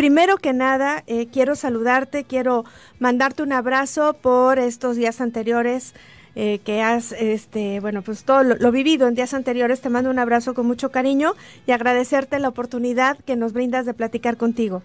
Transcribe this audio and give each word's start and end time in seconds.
primero 0.00 0.38
que 0.38 0.54
nada, 0.54 1.04
eh, 1.06 1.26
quiero 1.30 1.54
saludarte, 1.54 2.24
quiero 2.24 2.64
mandarte 3.00 3.42
un 3.42 3.52
abrazo 3.52 4.14
por 4.14 4.58
estos 4.58 4.96
días 4.96 5.20
anteriores 5.20 5.94
eh, 6.34 6.58
que 6.64 6.80
has, 6.80 7.12
este, 7.12 7.80
bueno, 7.80 8.00
pues 8.00 8.24
todo 8.24 8.42
lo, 8.42 8.72
vivido 8.72 9.08
en 9.08 9.14
días 9.14 9.34
anteriores. 9.34 9.82
Te 9.82 9.90
mando 9.90 10.08
un 10.08 10.18
abrazo 10.18 10.54
con 10.54 10.66
mucho 10.66 10.90
cariño 10.90 11.34
y 11.66 11.72
agradecerte 11.72 12.38
la 12.38 12.48
oportunidad 12.48 13.18
que 13.26 13.36
nos 13.36 13.52
brindas 13.52 13.84
de 13.84 13.92
platicar 13.92 14.38
contigo. 14.38 14.82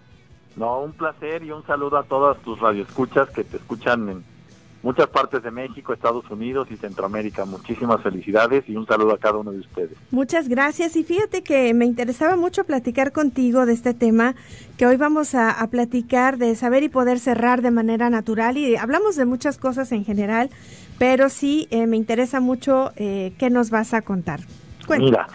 No, 0.54 0.80
un 0.80 0.92
placer 0.92 1.42
y 1.44 1.50
un 1.50 1.64
saludo 1.64 1.96
a 1.96 2.02
todas 2.02 2.36
tus 2.42 2.60
radioescuchas 2.60 3.30
que 3.30 3.42
te 3.42 3.56
escuchan 3.56 4.10
en 4.10 4.24
muchas 4.82 5.08
partes 5.08 5.42
de 5.42 5.50
México, 5.50 5.92
Estados 5.92 6.28
Unidos 6.30 6.68
y 6.70 6.76
Centroamérica. 6.76 7.44
Muchísimas 7.44 8.02
felicidades 8.02 8.68
y 8.68 8.76
un 8.76 8.86
saludo 8.86 9.14
a 9.14 9.18
cada 9.18 9.38
uno 9.38 9.52
de 9.52 9.60
ustedes. 9.60 9.96
Muchas 10.10 10.48
gracias 10.48 10.96
y 10.96 11.04
fíjate 11.04 11.42
que 11.42 11.74
me 11.74 11.84
interesaba 11.84 12.36
mucho 12.36 12.64
platicar 12.64 13.12
contigo 13.12 13.66
de 13.66 13.72
este 13.72 13.94
tema 13.94 14.34
que 14.76 14.86
hoy 14.86 14.96
vamos 14.96 15.34
a, 15.34 15.66
platicar 15.70 16.38
de 16.38 16.54
saber 16.54 16.84
y 16.84 16.88
poder 16.88 17.18
cerrar 17.18 17.60
de 17.60 17.72
manera 17.72 18.08
natural 18.08 18.56
y 18.56 18.76
hablamos 18.76 19.16
de 19.16 19.24
muchas 19.24 19.58
cosas 19.58 19.90
en 19.90 20.04
general, 20.04 20.50
pero 20.98 21.28
sí 21.28 21.66
eh, 21.70 21.86
me 21.86 21.96
interesa 21.96 22.38
mucho 22.38 22.92
eh, 22.96 23.32
qué 23.38 23.50
nos 23.50 23.70
vas 23.70 23.94
a 23.94 24.02
contar. 24.02 24.40
Mira, 24.88 25.26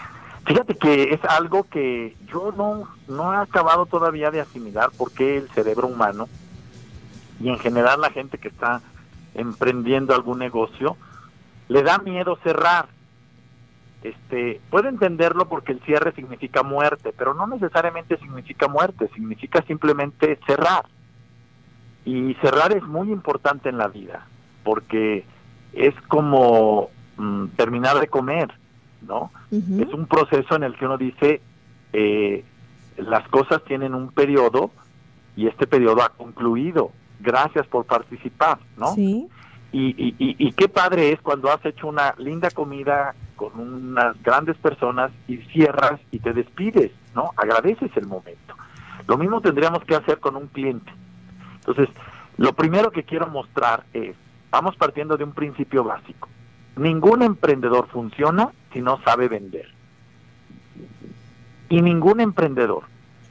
fíjate 0.46 0.76
que 0.76 1.14
es 1.14 1.20
algo 1.26 1.66
que 1.66 2.16
yo 2.32 2.54
no, 2.56 2.88
no 3.10 3.34
he 3.34 3.38
acabado 3.38 3.86
todavía 3.86 4.32
de 4.32 4.40
asimilar 4.40 4.90
porque 4.98 5.38
el 5.38 5.50
cerebro 5.50 5.88
humano 5.88 6.30
y 7.42 7.50
en 7.50 7.60
general 7.60 8.00
la 8.00 8.12
gente 8.12 8.38
que 8.38 8.48
está 8.48 8.82
emprendiendo 9.34 10.14
algún 10.14 10.40
negocio, 10.40 10.98
le 11.68 11.84
da 11.84 12.00
miedo 12.00 12.38
cerrar. 12.44 12.88
Este, 14.04 14.60
puede 14.70 14.90
entenderlo 14.90 15.48
porque 15.48 15.72
el 15.74 15.80
cierre 15.82 16.12
significa 16.14 16.64
muerte, 16.64 17.14
pero 17.16 17.34
no 17.34 17.46
necesariamente 17.48 18.18
significa 18.18 18.68
muerte, 18.68 19.10
significa 19.14 19.62
simplemente 19.64 20.40
cerrar. 20.48 20.86
Y 22.04 22.34
cerrar 22.42 22.76
es 22.76 22.84
muy 22.84 23.12
importante 23.12 23.70
en 23.70 23.78
la 23.78 23.88
vida, 23.88 24.26
porque 24.64 25.24
es 25.74 25.94
como 26.08 26.90
mm, 27.18 27.48
terminar 27.56 28.00
de 28.00 28.08
comer, 28.08 28.52
¿no? 29.02 29.32
Es 29.52 29.94
un 29.94 30.08
proceso 30.08 30.56
en 30.56 30.64
el 30.64 30.76
que 30.76 30.86
uno 30.86 30.98
dice, 30.98 31.42
eh, 31.94 32.44
las 32.98 33.28
cosas 33.30 33.64
tienen 33.66 33.94
un 33.94 34.12
periodo 34.12 34.72
y 35.36 35.48
este 35.48 35.68
periodo 35.68 36.02
ha 36.02 36.10
concluido 36.10 36.92
gracias 37.22 37.68
por 37.68 37.86
participar, 37.86 38.60
¿no? 38.78 38.94
Sí. 38.94 39.28
Y, 39.74 40.16
y, 40.18 40.52
qué 40.52 40.68
padre 40.68 41.14
es 41.14 41.22
cuando 41.22 41.50
has 41.50 41.66
hecho 41.66 41.88
una 41.88 42.14
linda 42.18 42.50
comida 42.52 43.16
con 43.38 43.58
unas 43.58 44.22
grandes 44.22 44.58
personas 44.58 45.12
y 45.30 45.38
cierras 45.38 45.98
y 46.12 46.20
te 46.20 46.34
despides, 46.34 46.92
¿no? 47.16 47.32
Agradeces 47.38 47.90
el 47.96 48.06
momento. 48.06 48.54
Lo 49.08 49.18
mismo 49.18 49.40
tendríamos 49.40 49.86
que 49.86 49.96
hacer 49.96 50.20
con 50.20 50.36
un 50.36 50.48
cliente. 50.48 50.92
Entonces, 51.56 51.88
lo 52.38 52.54
primero 52.54 52.92
que 52.92 53.04
quiero 53.04 53.28
mostrar 53.28 53.86
es, 53.94 54.16
vamos 54.50 54.76
partiendo 54.76 55.16
de 55.16 55.24
un 55.24 55.32
principio 55.32 55.86
básico. 55.86 56.28
Ningún 56.76 57.22
emprendedor 57.22 57.88
funciona 57.88 58.50
si 58.74 58.82
no 58.82 59.02
sabe 59.04 59.30
vender. 59.30 59.70
Y 61.70 61.82
ningún 61.82 62.20
emprendedor 62.20 62.84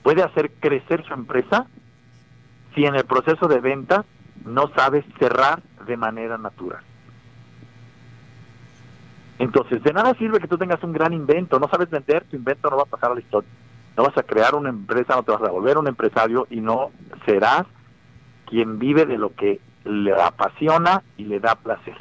puede 0.03 0.23
hacer 0.23 0.53
crecer 0.53 1.05
su 1.05 1.13
empresa 1.13 1.67
si 2.75 2.85
en 2.85 2.95
el 2.95 3.05
proceso 3.05 3.49
de 3.49 3.61
venta 3.61 4.05
no 4.45 4.69
sabes 4.75 5.05
cerrar 5.19 5.63
de 5.87 5.97
manera 5.97 6.39
natural. 6.39 6.83
Entonces, 9.39 9.83
de 9.83 9.93
nada 9.93 10.15
sirve 10.15 10.39
que 10.39 10.49
tú 10.49 10.59
tengas 10.59 10.83
un 10.83 10.93
gran 10.93 11.13
invento, 11.13 11.59
no 11.59 11.69
sabes 11.69 11.89
vender, 11.89 12.25
tu 12.25 12.37
invento 12.37 12.69
no 12.69 12.77
va 12.77 12.83
a 12.83 12.87
pasar 12.87 13.11
a 13.11 13.15
la 13.15 13.21
historia. 13.21 13.49
No 13.97 14.05
vas 14.05 14.17
a 14.17 14.23
crear 14.23 14.55
una 14.55 14.69
empresa, 14.69 15.17
no 15.17 15.23
te 15.23 15.33
vas 15.33 15.43
a 15.43 15.51
volver 15.51 15.79
un 15.79 15.89
empresario 15.89 16.47
y 16.51 16.61
no 16.61 16.91
serás 17.25 17.65
quien 18.47 18.79
vive 18.79 19.07
de 19.07 19.17
lo 19.17 19.35
que 19.35 19.61
le 19.85 20.13
apasiona 20.13 21.03
y 21.17 21.25
le 21.25 21.41
da 21.41 21.55
placer. 21.55 21.97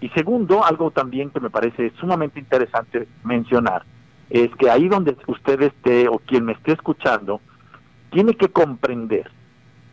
Y 0.00 0.08
segundo, 0.10 0.64
algo 0.64 0.92
también 0.92 1.30
que 1.30 1.40
me 1.40 1.50
parece 1.50 1.92
sumamente 1.98 2.38
interesante 2.38 3.08
mencionar, 3.24 3.82
es 4.30 4.54
que 4.56 4.70
ahí 4.70 4.88
donde 4.88 5.16
usted 5.26 5.60
esté 5.62 6.08
o 6.08 6.18
quien 6.18 6.44
me 6.44 6.52
esté 6.52 6.72
escuchando, 6.72 7.40
tiene 8.10 8.34
que 8.34 8.48
comprender 8.48 9.30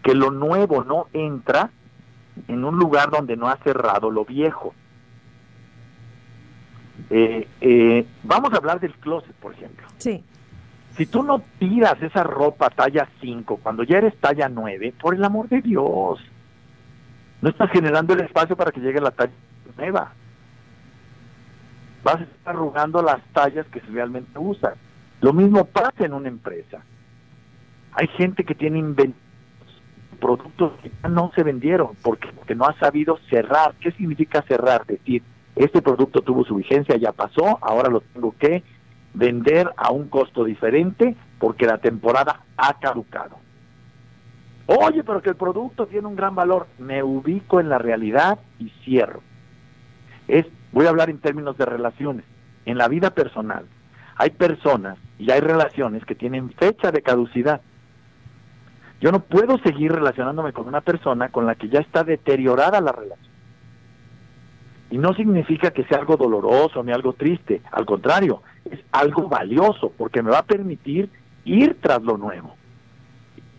que 0.03 0.13
lo 0.13 0.31
nuevo 0.31 0.83
no 0.83 1.07
entra 1.13 1.71
en 2.47 2.63
un 2.63 2.77
lugar 2.77 3.09
donde 3.09 3.35
no 3.35 3.47
ha 3.47 3.57
cerrado 3.57 4.11
lo 4.11 4.25
viejo. 4.25 4.73
Eh, 7.09 7.47
eh, 7.61 8.05
vamos 8.23 8.53
a 8.53 8.57
hablar 8.57 8.79
del 8.79 8.93
closet, 8.93 9.33
por 9.35 9.53
ejemplo. 9.53 9.87
Sí. 9.97 10.23
Si 10.95 11.05
tú 11.05 11.23
no 11.23 11.41
tiras 11.59 12.01
esa 12.01 12.23
ropa 12.23 12.69
talla 12.69 13.07
5 13.19 13.59
cuando 13.61 13.83
ya 13.83 13.97
eres 13.97 14.15
talla 14.17 14.47
9, 14.47 14.93
por 14.99 15.13
el 15.13 15.23
amor 15.23 15.49
de 15.49 15.61
Dios, 15.61 16.19
no 17.41 17.49
estás 17.49 17.69
generando 17.71 18.13
el 18.13 18.21
espacio 18.21 18.55
para 18.55 18.71
que 18.71 18.79
llegue 18.79 19.01
la 19.01 19.11
talla 19.11 19.33
nueva. 19.77 20.13
Vas 22.03 22.21
a 22.21 22.23
estar 22.23 22.55
arrugando 22.55 23.01
las 23.01 23.21
tallas 23.33 23.65
que 23.67 23.79
realmente 23.81 24.37
usas. 24.39 24.75
Lo 25.21 25.33
mismo 25.33 25.65
pasa 25.65 26.05
en 26.05 26.13
una 26.13 26.27
empresa. 26.27 26.81
Hay 27.95 28.07
gente 28.09 28.43
que 28.43 28.55
tiene 28.55 28.83
productos 30.19 30.73
que 30.81 30.91
ya 31.01 31.09
no 31.09 31.31
se 31.33 31.43
vendieron 31.43 31.91
porque, 32.01 32.27
porque 32.35 32.55
no 32.55 32.65
ha 32.65 32.77
sabido 32.77 33.17
cerrar. 33.29 33.73
¿Qué 33.79 33.91
significa 33.91 34.41
cerrar? 34.41 34.85
Decir, 34.85 35.23
este 35.55 35.81
producto 35.81 36.21
tuvo 36.21 36.43
su 36.43 36.55
vigencia, 36.55 36.97
ya 36.97 37.13
pasó, 37.13 37.57
ahora 37.61 37.89
lo 37.89 38.01
tengo 38.01 38.35
que 38.37 38.63
vender 39.13 39.71
a 39.77 39.91
un 39.91 40.09
costo 40.09 40.43
diferente 40.43 41.15
porque 41.39 41.65
la 41.65 41.77
temporada 41.77 42.41
ha 42.57 42.77
caducado. 42.79 43.37
Oye, 44.67 45.03
pero 45.03 45.21
que 45.21 45.29
el 45.29 45.35
producto 45.35 45.85
tiene 45.85 46.07
un 46.07 46.15
gran 46.15 46.35
valor. 46.35 46.67
Me 46.79 47.01
ubico 47.01 47.59
en 47.61 47.69
la 47.69 47.77
realidad 47.77 48.39
y 48.59 48.69
cierro. 48.83 49.21
Es, 50.27 50.45
voy 50.73 50.87
a 50.87 50.89
hablar 50.89 51.09
en 51.09 51.19
términos 51.19 51.57
de 51.57 51.65
relaciones. 51.65 52.25
En 52.65 52.77
la 52.77 52.87
vida 52.87 53.11
personal 53.11 53.67
hay 54.17 54.31
personas 54.31 54.97
y 55.19 55.31
hay 55.31 55.39
relaciones 55.39 56.03
que 56.05 56.15
tienen 56.15 56.51
fecha 56.51 56.91
de 56.91 57.01
caducidad 57.01 57.61
yo 59.01 59.11
no 59.11 59.19
puedo 59.19 59.57
seguir 59.59 59.91
relacionándome 59.91 60.53
con 60.53 60.67
una 60.67 60.81
persona 60.81 61.29
con 61.29 61.45
la 61.45 61.55
que 61.55 61.69
ya 61.69 61.79
está 61.79 62.03
deteriorada 62.03 62.81
la 62.81 62.91
relación. 62.91 63.33
Y 64.89 64.97
no 64.97 65.13
significa 65.13 65.71
que 65.71 65.83
sea 65.85 65.97
algo 65.97 66.15
doloroso 66.15 66.83
ni 66.83 66.91
algo 66.91 67.13
triste, 67.13 67.61
al 67.71 67.85
contrario, 67.85 68.41
es 68.69 68.79
algo 68.91 69.27
valioso 69.27 69.91
porque 69.97 70.21
me 70.21 70.31
va 70.31 70.39
a 70.39 70.45
permitir 70.45 71.09
ir 71.43 71.77
tras 71.81 72.01
lo 72.01 72.17
nuevo, 72.17 72.55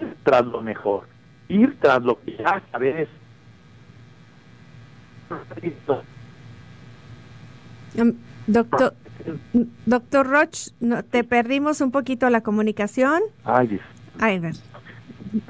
ir 0.01 0.17
tras 0.23 0.47
lo 0.47 0.63
mejor, 0.63 1.07
ir 1.49 1.79
tras 1.81 2.03
lo 2.03 2.19
que 2.21 2.37
ya 2.37 2.63
sabes. 2.71 3.09
Em, 7.97 8.15
doctor, 8.47 8.95
doctor 9.85 10.27
Roch, 10.27 10.69
no, 10.81 11.03
te 11.03 11.25
perdimos 11.25 11.81
un 11.81 11.91
poquito 11.91 12.31
la 12.31 12.43
comunicación. 12.43 13.23
Ay, 13.45 13.81
Ay, 14.19 14.39
ver. 14.39 14.55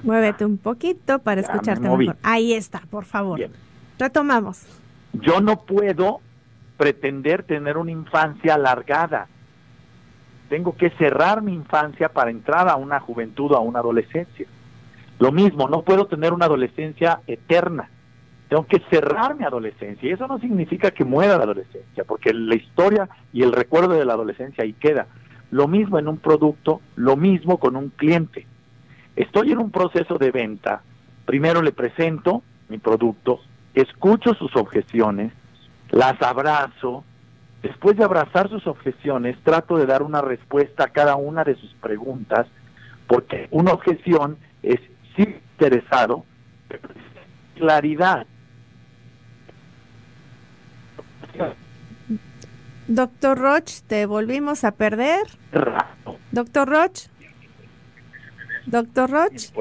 Muévete 0.03 0.45
un 0.45 0.59
poquito 0.59 1.19
para 1.19 1.41
escucharte 1.41 1.89
mejor. 1.89 2.17
Ahí 2.23 2.53
está, 2.53 2.83
por 2.91 3.05
favor. 3.05 3.41
Retomamos. 3.99 4.67
Yo 5.13 5.41
no 5.41 5.61
puedo 5.65 6.21
pretender 6.77 7.43
tener 7.43 7.79
una 7.79 7.91
infancia 7.91 8.55
alargada. 8.55 9.29
Tengo 10.49 10.77
que 10.77 10.91
cerrar 10.91 11.43
mi 11.43 11.55
infancia 11.55 12.09
para 12.09 12.31
entrar 12.31 12.69
a 12.69 12.77
una 12.77 13.01
juventud 13.01 13.53
o 13.53 13.57
a 13.57 13.61
una 13.61 13.81
adolescencia. 13.81 14.47
Lo 15.19 15.33
mismo, 15.33 15.69
no 15.69 15.83
puedo 15.83 16.07
tener 16.07 16.33
una 16.33 16.45
adolescencia 16.45 17.21
eterna. 17.27 17.89
Tengo 18.49 18.67
que 18.67 18.81
cerrar 18.91 19.35
mi 19.35 19.45
adolescencia. 19.45 20.09
Y 20.09 20.13
eso 20.13 20.27
no 20.29 20.39
significa 20.39 20.91
que 20.91 21.05
muera 21.05 21.37
la 21.37 21.45
adolescencia, 21.45 22.05
porque 22.05 22.33
la 22.33 22.55
historia 22.55 23.09
y 23.33 23.43
el 23.43 23.53
recuerdo 23.53 23.95
de 23.95 24.05
la 24.05 24.13
adolescencia 24.13 24.63
ahí 24.63 24.75
queda. 24.75 25.07
Lo 25.51 25.67
mismo 25.67 25.99
en 25.99 26.09
un 26.09 26.19
producto, 26.19 26.81
lo 26.95 27.17
mismo 27.17 27.59
con 27.59 27.77
un 27.77 27.89
cliente. 27.91 28.47
Estoy 29.16 29.53
en 29.53 29.59
un 29.59 29.71
proceso 29.71 30.18
de 30.18 30.30
venta. 30.30 30.83
Primero 31.24 31.63
le 31.63 31.72
presento 31.72 32.42
mi 32.68 32.78
producto, 32.78 33.41
escucho 33.74 34.34
sus 34.34 34.54
objeciones, 34.57 35.33
las 35.91 36.21
abrazo. 36.22 37.04
Después 37.63 37.97
de 37.97 38.04
abrazar 38.04 38.48
sus 38.48 38.66
objeciones, 38.66 39.36
trato 39.42 39.77
de 39.77 39.86
dar 39.86 40.03
una 40.03 40.21
respuesta 40.21 40.84
a 40.84 40.89
cada 40.89 41.16
una 41.16 41.42
de 41.42 41.57
sus 41.57 41.72
preguntas, 41.74 42.47
porque 43.07 43.48
una 43.51 43.72
objeción 43.72 44.36
es 44.63 44.78
sí 45.16 45.41
interesado, 45.59 46.24
pero 46.69 46.89
claridad. 47.57 48.27
Doctor 52.89 53.39
Roch, 53.39 53.80
te 53.86 54.07
volvimos 54.07 54.65
a 54.65 54.72
perder. 54.72 55.27
Doctor 56.30 56.69
Roch. 56.69 57.09
Doctor 58.66 59.10
Roch. 59.10 59.53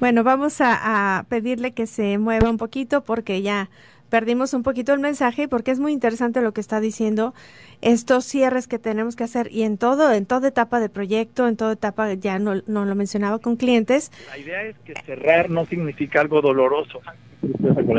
Bueno, 0.00 0.24
vamos 0.24 0.60
a, 0.60 1.24
pedirle 1.28 1.72
que 1.72 1.86
se 1.86 2.18
mueva 2.18 2.50
un 2.50 2.58
poquito 2.58 3.04
porque 3.04 3.42
ya 3.42 3.70
perdimos 4.10 4.54
un 4.54 4.62
poquito 4.62 4.92
el 4.92 5.00
mensaje 5.00 5.48
porque 5.48 5.70
es 5.70 5.80
muy 5.80 5.92
interesante 5.92 6.40
lo 6.40 6.52
que 6.52 6.60
está 6.60 6.80
diciendo, 6.80 7.34
estos 7.80 8.24
cierres 8.24 8.68
que 8.68 8.78
tenemos 8.78 9.16
que 9.16 9.24
hacer 9.24 9.50
y 9.50 9.62
en 9.62 9.78
todo, 9.78 10.12
en 10.12 10.26
toda 10.26 10.48
etapa 10.48 10.78
de 10.78 10.88
proyecto, 10.88 11.48
en 11.48 11.56
toda 11.56 11.72
etapa, 11.72 12.12
ya 12.14 12.38
no, 12.38 12.62
no 12.66 12.84
lo 12.84 12.94
mencionaba 12.94 13.38
con 13.38 13.56
clientes. 13.56 14.12
La 14.28 14.38
idea 14.38 14.62
es 14.62 14.76
que 14.84 14.94
cerrar 15.06 15.50
no 15.50 15.64
significa 15.66 16.20
algo 16.20 16.42
doloroso. 16.42 17.00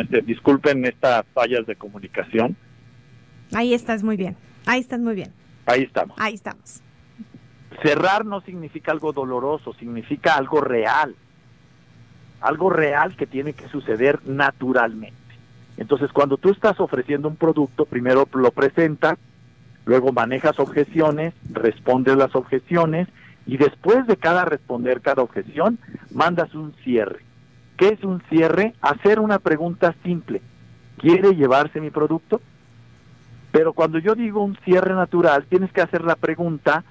Este, 0.01 0.21
disculpen 0.21 0.86
estas 0.86 1.25
fallas 1.33 1.65
de 1.65 1.75
comunicación. 1.75 2.56
Ahí 3.53 3.74
estás 3.74 4.03
muy 4.03 4.15
bien, 4.15 4.36
ahí 4.65 4.80
estás 4.80 5.00
muy 5.00 5.15
bien. 5.15 5.31
Ahí 5.65 5.83
estamos. 5.83 6.15
Ahí 6.19 6.36
estamos. 6.36 6.85
Cerrar 7.81 8.25
no 8.25 8.42
significa 8.42 8.92
algo 8.92 9.12
doloroso, 9.13 9.74
significa 9.74 10.36
algo 10.36 10.62
real. 10.62 11.16
Algo 12.42 12.69
real 12.69 13.16
que 13.16 13.27
tiene 13.27 13.54
que 13.54 13.68
suceder 13.68 14.19
naturalmente. 14.25 15.16
Entonces, 15.77 16.12
cuando 16.12 16.38
tú 16.38 16.51
estás 16.51 16.80
ofreciendo 16.80 17.27
un 17.27 17.36
producto, 17.36 17.86
primero 17.86 18.27
lo 18.33 18.51
presentas, 18.51 19.18
luego 19.86 20.12
manejas 20.12 20.60
objeciones, 20.60 21.33
respondes 21.51 22.16
las 22.16 22.36
objeciones 22.36 23.07
y 23.45 23.57
después 23.57 24.07
de 24.07 24.18
cada 24.18 24.45
responder 24.45 25.01
cada 25.01 25.22
objeción, 25.22 25.77
mandas 26.12 26.54
un 26.56 26.74
cierre. 26.83 27.19
¿Qué 27.77 27.89
es 27.89 28.04
un 28.04 28.22
cierre? 28.30 28.74
Hacer 28.81 29.19
una 29.19 29.39
pregunta 29.39 29.94
simple. 30.04 30.42
¿Quiere 30.98 31.36
llevarse 31.36 31.81
mi 31.81 31.89
producto? 31.89 32.42
Pero 33.51 33.74
cuando 33.74 34.00
yo 34.00 34.16
digo 34.16 34.44
un 34.44 34.57
cierre 34.63 34.94
natural, 34.94 35.45
tienes 35.50 35.72
que 35.72 35.81
hacer 35.81 36.04
la 36.04 36.16
pregunta 36.16 36.83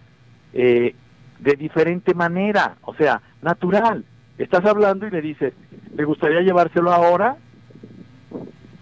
eh, 0.55 0.95
de 1.41 1.57
diferente 1.57 2.15
manera, 2.15 2.77
o 2.83 2.95
sea, 2.95 3.21
natural. 3.43 4.05
Estás 4.39 4.65
hablando 4.65 5.07
y 5.07 5.11
le 5.11 5.21
dices, 5.21 5.53
¿le 5.95 6.05
gustaría 6.05 6.41
llevárselo 6.41 6.93
ahora? 6.93 7.37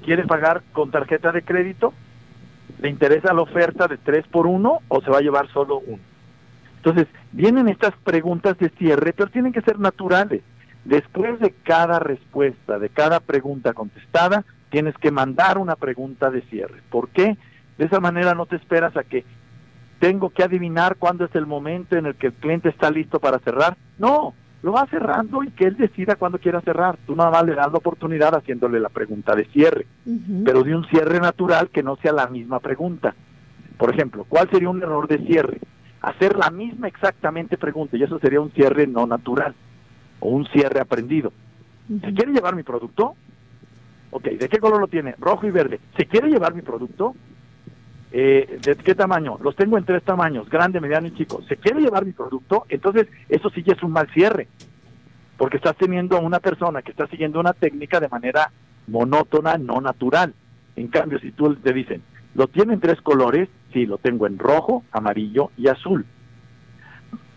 ¿Quiere 0.04 0.24
pagar 0.26 0.62
con 0.72 0.90
tarjeta 0.90 1.32
de 1.32 1.42
crédito? 1.42 1.92
¿Le 2.80 2.88
interesa 2.88 3.32
la 3.32 3.42
oferta 3.42 3.88
de 3.88 3.96
3 3.96 4.26
por 4.28 4.46
1 4.46 4.80
o 4.86 5.00
se 5.00 5.10
va 5.10 5.18
a 5.18 5.22
llevar 5.22 5.48
solo 5.48 5.82
uno? 5.84 6.02
Entonces, 6.76 7.06
vienen 7.32 7.68
estas 7.68 7.94
preguntas 8.04 8.58
de 8.58 8.68
cierre, 8.70 9.12
pero 9.12 9.30
tienen 9.30 9.52
que 9.52 9.62
ser 9.62 9.78
naturales. 9.78 10.42
Después 10.84 11.38
de 11.38 11.52
cada 11.62 12.00
respuesta, 12.00 12.78
de 12.78 12.88
cada 12.88 13.20
pregunta 13.20 13.72
contestada, 13.72 14.44
tienes 14.70 14.96
que 14.98 15.12
mandar 15.12 15.58
una 15.58 15.76
pregunta 15.76 16.30
de 16.30 16.42
cierre. 16.42 16.82
¿Por 16.90 17.08
qué? 17.10 17.36
De 17.78 17.84
esa 17.84 18.00
manera 18.00 18.34
no 18.34 18.46
te 18.46 18.56
esperas 18.56 18.96
a 18.96 19.04
que 19.04 19.24
tengo 20.02 20.30
que 20.30 20.42
adivinar 20.42 20.96
cuándo 20.96 21.26
es 21.26 21.34
el 21.36 21.46
momento 21.46 21.96
en 21.96 22.06
el 22.06 22.16
que 22.16 22.26
el 22.26 22.32
cliente 22.32 22.68
está 22.68 22.90
listo 22.90 23.20
para 23.20 23.38
cerrar. 23.38 23.76
No, 24.00 24.34
lo 24.60 24.72
va 24.72 24.84
cerrando 24.86 25.44
y 25.44 25.52
que 25.52 25.64
él 25.64 25.76
decida 25.76 26.16
cuándo 26.16 26.40
quiera 26.40 26.60
cerrar. 26.60 26.98
Tú 27.06 27.14
nada 27.14 27.30
más 27.30 27.44
le 27.44 27.54
das 27.54 27.70
la 27.70 27.78
oportunidad 27.78 28.34
haciéndole 28.34 28.80
la 28.80 28.88
pregunta 28.88 29.36
de 29.36 29.44
cierre, 29.44 29.86
pero 30.44 30.64
de 30.64 30.74
un 30.74 30.84
cierre 30.88 31.20
natural 31.20 31.68
que 31.68 31.84
no 31.84 31.94
sea 32.02 32.10
la 32.10 32.26
misma 32.26 32.58
pregunta. 32.58 33.14
Por 33.78 33.94
ejemplo, 33.94 34.26
¿cuál 34.28 34.50
sería 34.50 34.70
un 34.70 34.82
error 34.82 35.06
de 35.06 35.24
cierre? 35.24 35.60
Hacer 36.00 36.34
la 36.36 36.50
misma 36.50 36.88
exactamente 36.88 37.56
pregunta 37.56 37.96
y 37.96 38.02
eso 38.02 38.18
sería 38.18 38.40
un 38.40 38.50
cierre 38.50 38.88
no 38.88 39.06
natural 39.06 39.54
o 40.18 40.30
un 40.30 40.46
cierre 40.46 40.80
aprendido. 40.80 41.32
¿Se 41.88 42.12
quiere 42.12 42.32
llevar 42.32 42.56
mi 42.56 42.64
producto? 42.64 43.14
Ok, 44.10 44.24
¿de 44.24 44.48
qué 44.48 44.58
color 44.58 44.80
lo 44.80 44.88
tiene? 44.88 45.14
Rojo 45.20 45.46
y 45.46 45.52
verde. 45.52 45.78
¿Se 45.96 46.06
quiere 46.06 46.28
llevar 46.28 46.54
mi 46.54 46.62
producto? 46.62 47.14
Eh, 48.14 48.58
¿De 48.62 48.76
qué 48.76 48.94
tamaño? 48.94 49.38
Los 49.42 49.56
tengo 49.56 49.78
en 49.78 49.86
tres 49.86 50.02
tamaños, 50.02 50.48
grande, 50.50 50.80
mediano 50.80 51.06
y 51.06 51.14
chico. 51.14 51.42
¿Se 51.48 51.56
quiere 51.56 51.80
llevar 51.80 52.04
mi 52.04 52.12
producto? 52.12 52.66
Entonces, 52.68 53.08
eso 53.28 53.48
sí 53.50 53.62
ya 53.62 53.72
es 53.72 53.82
un 53.82 53.92
mal 53.92 54.08
cierre, 54.12 54.48
porque 55.38 55.56
estás 55.56 55.76
teniendo 55.76 56.18
a 56.18 56.20
una 56.20 56.38
persona 56.38 56.82
que 56.82 56.90
está 56.90 57.06
siguiendo 57.06 57.40
una 57.40 57.54
técnica 57.54 58.00
de 58.00 58.10
manera 58.10 58.52
monótona, 58.86 59.56
no 59.56 59.80
natural. 59.80 60.34
En 60.76 60.88
cambio, 60.88 61.18
si 61.20 61.32
tú 61.32 61.54
te 61.56 61.72
dicen, 61.72 62.02
¿lo 62.34 62.48
tiene 62.48 62.74
en 62.74 62.80
tres 62.80 63.00
colores? 63.00 63.48
Sí, 63.72 63.86
lo 63.86 63.96
tengo 63.96 64.26
en 64.26 64.38
rojo, 64.38 64.84
amarillo 64.92 65.50
y 65.56 65.68
azul. 65.68 66.04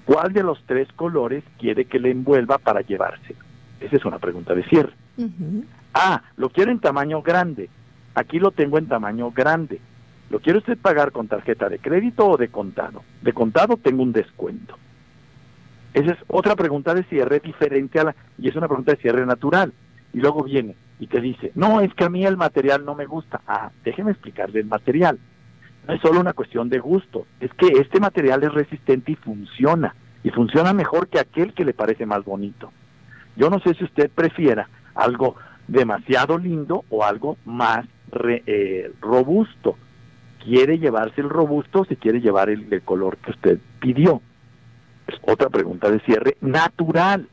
¿Cuál 0.05 0.33
de 0.33 0.43
los 0.43 0.61
tres 0.65 0.91
colores 0.93 1.43
quiere 1.57 1.85
que 1.85 1.99
le 1.99 2.11
envuelva 2.11 2.57
para 2.57 2.81
llevarse? 2.81 3.33
Esa 3.79 3.95
es 3.95 4.03
una 4.03 4.19
pregunta 4.19 4.53
de 4.53 4.63
cierre. 4.65 4.93
Ah, 5.93 6.21
lo 6.35 6.49
quiere 6.49 6.71
en 6.71 6.79
tamaño 6.79 7.21
grande. 7.21 7.69
Aquí 8.13 8.39
lo 8.39 8.51
tengo 8.51 8.77
en 8.77 8.87
tamaño 8.87 9.31
grande. 9.31 9.79
¿Lo 10.29 10.39
quiere 10.39 10.59
usted 10.59 10.77
pagar 10.77 11.11
con 11.11 11.27
tarjeta 11.27 11.69
de 11.69 11.79
crédito 11.79 12.27
o 12.27 12.37
de 12.37 12.49
contado? 12.49 13.03
De 13.21 13.33
contado 13.33 13.77
tengo 13.77 14.03
un 14.03 14.11
descuento. 14.11 14.77
Esa 15.93 16.11
es 16.11 16.17
otra 16.27 16.55
pregunta 16.55 16.93
de 16.93 17.03
cierre 17.03 17.39
diferente 17.39 17.99
a 17.99 18.05
la... 18.05 18.15
Y 18.37 18.49
es 18.49 18.55
una 18.55 18.67
pregunta 18.67 18.91
de 18.91 19.01
cierre 19.01 19.25
natural. 19.25 19.71
Y 20.13 20.19
luego 20.19 20.43
viene 20.43 20.75
y 20.99 21.07
te 21.07 21.21
dice, 21.21 21.51
no, 21.55 21.81
es 21.81 21.93
que 21.93 22.05
a 22.05 22.09
mí 22.09 22.25
el 22.25 22.37
material 22.37 22.85
no 22.85 22.95
me 22.95 23.05
gusta. 23.05 23.41
Ah, 23.47 23.71
déjeme 23.83 24.11
explicarle 24.11 24.59
el 24.59 24.65
material. 24.65 25.19
No 25.87 25.93
es 25.93 26.01
solo 26.01 26.19
una 26.19 26.33
cuestión 26.33 26.69
de 26.69 26.79
gusto, 26.79 27.27
es 27.39 27.53
que 27.53 27.67
este 27.67 27.99
material 27.99 28.43
es 28.43 28.53
resistente 28.53 29.11
y 29.11 29.15
funciona. 29.15 29.95
Y 30.23 30.31
funciona 30.31 30.73
mejor 30.73 31.07
que 31.07 31.19
aquel 31.19 31.53
que 31.53 31.65
le 31.65 31.73
parece 31.73 32.05
más 32.07 32.23
bonito. 32.25 32.71
Yo 33.35 33.49
no 33.49 33.59
sé 33.59 33.75
si 33.75 33.83
usted 33.83 34.09
prefiera 34.09 34.67
algo 34.95 35.35
demasiado 35.67 36.37
lindo 36.37 36.83
o 36.89 37.03
algo 37.03 37.37
más 37.45 37.85
eh, 38.47 38.91
robusto 39.01 39.77
quiere 40.45 40.77
llevarse 40.77 41.21
el 41.21 41.29
robusto 41.29 41.81
o 41.81 41.85
se 41.85 41.97
quiere 41.97 42.21
llevar 42.21 42.49
el, 42.49 42.81
color 42.83 43.17
que 43.17 43.31
usted 43.31 43.59
pidió. 43.79 44.21
Es 45.07 45.15
otra 45.23 45.49
pregunta 45.49 45.89
de 45.89 45.99
cierre 46.01 46.37
natural, 46.39 47.27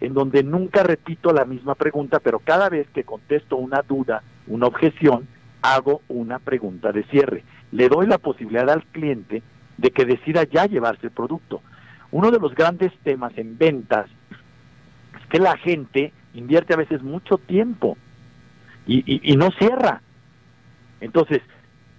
en 0.00 0.14
donde 0.14 0.42
nunca 0.42 0.82
repito 0.82 1.32
la 1.32 1.44
misma 1.44 1.74
pregunta, 1.74 2.20
pero 2.20 2.38
cada 2.38 2.70
vez 2.70 2.88
que 2.94 3.04
contesto 3.04 3.56
una 3.56 3.82
duda, 3.82 4.22
una 4.46 4.66
objeción, 4.66 5.28
hago 5.62 6.00
una 6.08 6.38
pregunta 6.38 6.90
de 6.90 7.04
cierre. 7.04 7.44
Le 7.70 7.88
doy 7.88 8.06
la 8.06 8.18
posibilidad 8.18 8.68
al 8.70 8.84
cliente 8.86 9.42
de 9.76 9.90
que 9.90 10.04
decida 10.04 10.44
ya 10.44 10.66
llevarse 10.66 11.06
el 11.06 11.12
producto. 11.12 11.60
Uno 12.12 12.30
de 12.30 12.38
los 12.38 12.54
grandes 12.54 12.92
temas 13.02 13.36
en 13.36 13.58
ventas 13.58 14.06
es 15.20 15.26
que 15.28 15.38
la 15.38 15.56
gente 15.58 16.12
invierte 16.34 16.74
a 16.74 16.78
veces 16.78 17.02
mucho 17.02 17.38
tiempo 17.38 17.96
y, 18.86 19.32
y 19.32 19.36
no 19.36 19.50
cierra. 19.58 20.02
Entonces, 21.00 21.42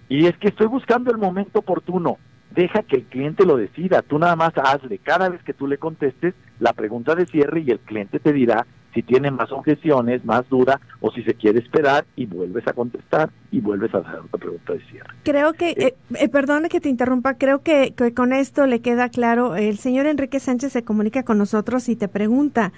y 0.08 0.26
es 0.26 0.36
que 0.38 0.48
estoy 0.48 0.66
buscando 0.66 1.10
el 1.10 1.18
momento 1.18 1.60
oportuno. 1.60 2.18
Deja 2.50 2.82
que 2.82 2.96
el 2.96 3.04
cliente 3.04 3.44
lo 3.44 3.56
decida. 3.56 4.02
Tú 4.02 4.18
nada 4.18 4.36
más 4.36 4.52
hazle 4.56 4.98
cada 4.98 5.28
vez 5.28 5.42
que 5.42 5.52
tú 5.52 5.66
le 5.66 5.78
contestes 5.78 6.34
la 6.58 6.72
pregunta 6.72 7.14
de 7.14 7.26
cierre 7.26 7.60
y 7.60 7.70
el 7.70 7.80
cliente 7.80 8.18
te 8.18 8.32
dirá 8.32 8.66
si 8.96 9.02
tiene 9.02 9.30
más 9.30 9.52
objeciones, 9.52 10.24
más 10.24 10.48
duda 10.48 10.80
o 11.00 11.12
si 11.12 11.22
se 11.22 11.34
quiere 11.34 11.58
esperar 11.58 12.06
y 12.16 12.24
vuelves 12.24 12.66
a 12.66 12.72
contestar 12.72 13.28
y 13.50 13.60
vuelves 13.60 13.94
a 13.94 13.98
hacer 13.98 14.20
otra 14.20 14.38
pregunta 14.38 14.72
de 14.72 14.80
cierre. 14.86 15.10
Creo 15.22 15.52
que, 15.52 15.72
eh, 15.72 15.76
eh, 15.78 15.94
eh, 16.18 16.28
perdone 16.30 16.70
que 16.70 16.80
te 16.80 16.88
interrumpa, 16.88 17.34
creo 17.34 17.60
que, 17.62 17.92
con 18.16 18.32
esto 18.32 18.66
le 18.66 18.80
queda 18.80 19.10
claro, 19.10 19.54
el 19.54 19.76
señor 19.76 20.06
Enrique 20.06 20.40
Sánchez 20.40 20.72
se 20.72 20.82
comunica 20.82 21.24
con 21.24 21.36
nosotros 21.36 21.90
y 21.90 21.96
te 21.96 22.08
pregunta, 22.08 22.72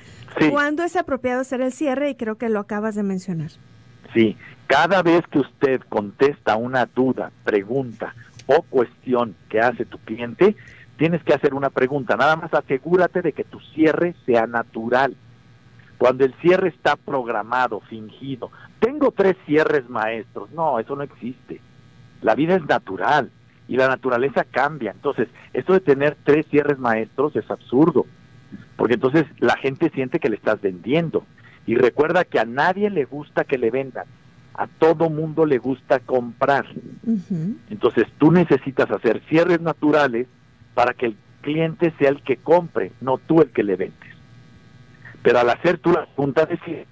¿cuándo 0.50 0.82
es 0.82 0.96
apropiado 0.96 1.40
hacer 1.40 1.60
el 1.60 1.70
cierre? 1.70 2.10
Y 2.10 2.14
creo 2.16 2.36
que 2.36 2.48
lo 2.48 2.58
acabas 2.58 2.96
de 2.96 3.04
mencionar. 3.04 3.52
Sí, 4.12 4.36
cada 4.68 5.02
vez 5.02 5.26
que 5.26 5.40
usted 5.40 5.80
contesta 5.88 6.56
una 6.56 6.86
duda, 6.86 7.32
pregunta 7.42 8.14
o 8.46 8.62
cuestión 8.62 9.34
que 9.48 9.60
hace 9.60 9.86
tu 9.86 9.98
cliente, 9.98 10.54
tienes 10.98 11.24
que 11.24 11.32
hacer 11.32 11.54
una 11.54 11.70
pregunta. 11.70 12.16
Nada 12.16 12.36
más 12.36 12.52
asegúrate 12.52 13.22
de 13.22 13.32
que 13.32 13.44
tu 13.44 13.58
cierre 13.60 14.14
sea 14.26 14.46
natural. 14.46 15.16
Cuando 15.96 16.24
el 16.24 16.34
cierre 16.34 16.68
está 16.68 16.96
programado, 16.96 17.80
fingido, 17.80 18.50
tengo 18.78 19.10
tres 19.10 19.36
cierres 19.46 19.88
maestros. 19.88 20.50
No, 20.52 20.78
eso 20.78 20.94
no 20.94 21.02
existe. 21.02 21.60
La 22.20 22.34
vida 22.34 22.54
es 22.54 22.64
natural 22.66 23.30
y 23.68 23.76
la 23.76 23.88
naturaleza 23.88 24.44
cambia. 24.44 24.90
Entonces, 24.90 25.28
esto 25.54 25.72
de 25.72 25.80
tener 25.80 26.16
tres 26.24 26.46
cierres 26.50 26.78
maestros 26.78 27.34
es 27.36 27.50
absurdo, 27.50 28.04
porque 28.76 28.94
entonces 28.94 29.24
la 29.38 29.56
gente 29.56 29.90
siente 29.90 30.20
que 30.20 30.28
le 30.28 30.36
estás 30.36 30.60
vendiendo. 30.60 31.24
Y 31.66 31.74
recuerda 31.74 32.24
que 32.24 32.38
a 32.38 32.44
nadie 32.44 32.90
le 32.90 33.06
gusta 33.06 33.44
que 33.44 33.58
le 33.58 33.70
vendan, 33.70 34.06
a 34.58 34.66
todo 34.66 35.08
mundo 35.08 35.46
le 35.46 35.58
gusta 35.58 36.00
comprar. 36.00 36.66
Entonces 37.70 38.08
tú 38.18 38.32
necesitas 38.32 38.90
hacer 38.90 39.22
cierres 39.28 39.60
naturales 39.60 40.26
para 40.74 40.94
que 40.94 41.06
el 41.06 41.16
cliente 41.42 41.94
sea 41.96 42.10
el 42.10 42.22
que 42.22 42.36
compre, 42.36 42.90
no 43.00 43.18
tú 43.18 43.40
el 43.40 43.50
que 43.50 43.62
le 43.62 43.76
vendes. 43.76 44.10
Pero 45.22 45.38
al 45.38 45.48
hacer 45.50 45.78
tú 45.78 45.92
las 45.92 46.08
puntas 46.08 46.48
de 46.48 46.58
cierre, 46.58 46.86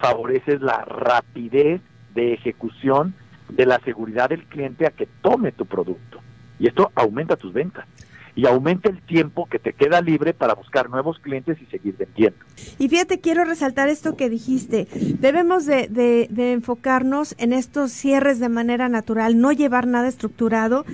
favoreces 0.00 0.60
la 0.60 0.84
rapidez 0.84 1.80
de 2.12 2.34
ejecución 2.34 3.14
de 3.48 3.66
la 3.66 3.78
seguridad 3.84 4.28
del 4.28 4.44
cliente 4.44 4.86
a 4.86 4.90
que 4.90 5.06
tome 5.22 5.52
tu 5.52 5.64
producto. 5.64 6.18
Y 6.58 6.66
esto 6.66 6.90
aumenta 6.96 7.36
tus 7.36 7.52
ventas 7.52 7.86
y 8.34 8.46
aumenta 8.46 8.88
el 8.88 9.00
tiempo 9.02 9.46
que 9.46 9.58
te 9.58 9.72
queda 9.72 10.00
libre 10.00 10.32
para 10.32 10.54
buscar 10.54 10.88
nuevos 10.88 11.18
clientes 11.18 11.60
y 11.60 11.66
seguir 11.66 11.96
vendiendo. 11.98 12.38
Y 12.78 12.88
fíjate, 12.88 13.20
quiero 13.20 13.44
resaltar 13.44 13.88
esto 13.88 14.16
que 14.16 14.30
dijiste. 14.30 14.88
Debemos 15.20 15.66
de, 15.66 15.88
de, 15.88 16.52
enfocarnos 16.52 17.34
en 17.38 17.52
estos 17.52 17.92
cierres 17.92 18.40
de 18.40 18.48
manera 18.48 18.88
natural, 18.88 19.38
no 19.38 19.52
llevar 19.52 19.86
nada 19.86 20.08
estructurado, 20.08 20.84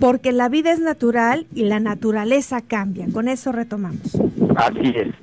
porque 0.00 0.32
la 0.32 0.48
vida 0.48 0.72
es 0.72 0.80
natural 0.80 1.46
y 1.54 1.64
la 1.64 1.80
naturaleza 1.80 2.62
cambia. 2.62 3.06
Con 3.12 3.28
eso 3.28 3.52
retomamos. 3.52 4.14
Así 4.56 4.94
es. 4.94 5.14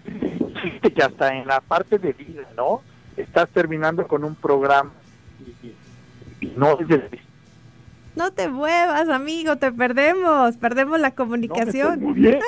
Fíjate 0.62 0.94
que 0.94 1.04
hasta 1.04 1.36
en 1.36 1.48
la 1.48 1.60
parte 1.60 1.98
de 1.98 2.14
vida, 2.14 2.44
¿no? 2.56 2.82
Estás 3.18 3.50
terminando 3.50 4.08
con 4.08 4.24
un 4.24 4.36
programa 4.36 4.92
y, 6.42 6.48
no 6.56 6.80
es 6.80 6.88
de 6.88 6.98
no 8.16 8.32
te 8.32 8.48
muevas, 8.48 9.10
amigo, 9.10 9.56
te 9.58 9.72
perdemos, 9.72 10.58
perdemos 10.58 11.00
la 11.00 11.12
comunicación. 11.12 12.00
muy 12.02 12.14
bien. 12.14 12.40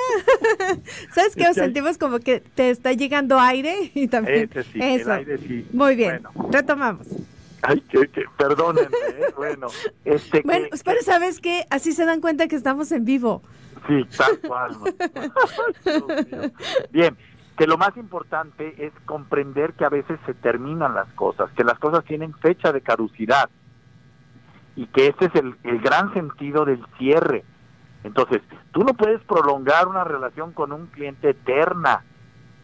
¿Sabes 1.14 1.34
qué? 1.34 1.52
sentimos 1.54 1.98
como 1.98 2.18
que 2.20 2.40
te 2.40 2.70
está 2.70 2.92
llegando 2.92 3.38
aire 3.40 3.90
y 3.94 4.08
también 4.08 4.50
sí, 4.72 4.78
eso. 4.80 5.12
aire 5.12 5.38
sí. 5.38 5.66
Muy 5.72 5.96
bien, 5.96 6.22
retomamos. 6.50 7.06
Ay, 7.62 7.80
que, 7.80 8.06
que 8.08 8.24
perdónenme, 8.36 8.96
¿eh? 9.18 9.32
bueno. 9.36 9.68
Este, 10.04 10.42
bueno, 10.42 10.68
pero 10.84 11.02
¿sabes 11.02 11.40
qué? 11.40 11.64
Así 11.70 11.92
se 11.92 12.04
dan 12.04 12.20
cuenta 12.20 12.46
que 12.48 12.56
estamos 12.56 12.92
en 12.92 13.04
vivo. 13.04 13.42
Sí, 13.88 14.04
tal 14.16 14.38
cual. 14.40 14.76
bien, 16.90 17.16
que 17.56 17.66
lo 17.66 17.78
más 17.78 17.96
importante 17.96 18.74
es 18.78 18.92
comprender 19.04 19.72
que 19.72 19.84
a 19.84 19.88
veces 19.88 20.18
se 20.26 20.34
terminan 20.34 20.94
las 20.94 21.12
cosas, 21.14 21.50
que 21.52 21.64
las 21.64 21.78
cosas 21.78 22.04
tienen 22.04 22.34
fecha 22.34 22.72
de 22.72 22.80
caducidad 22.82 23.48
y 24.76 24.86
que 24.86 25.08
ese 25.08 25.24
es 25.24 25.34
el, 25.34 25.56
el 25.64 25.80
gran 25.80 26.12
sentido 26.12 26.64
del 26.64 26.84
cierre. 26.98 27.44
Entonces, 28.04 28.42
tú 28.70 28.84
no 28.84 28.94
puedes 28.94 29.22
prolongar 29.22 29.88
una 29.88 30.04
relación 30.04 30.52
con 30.52 30.70
un 30.70 30.86
cliente 30.86 31.30
eterna. 31.30 32.04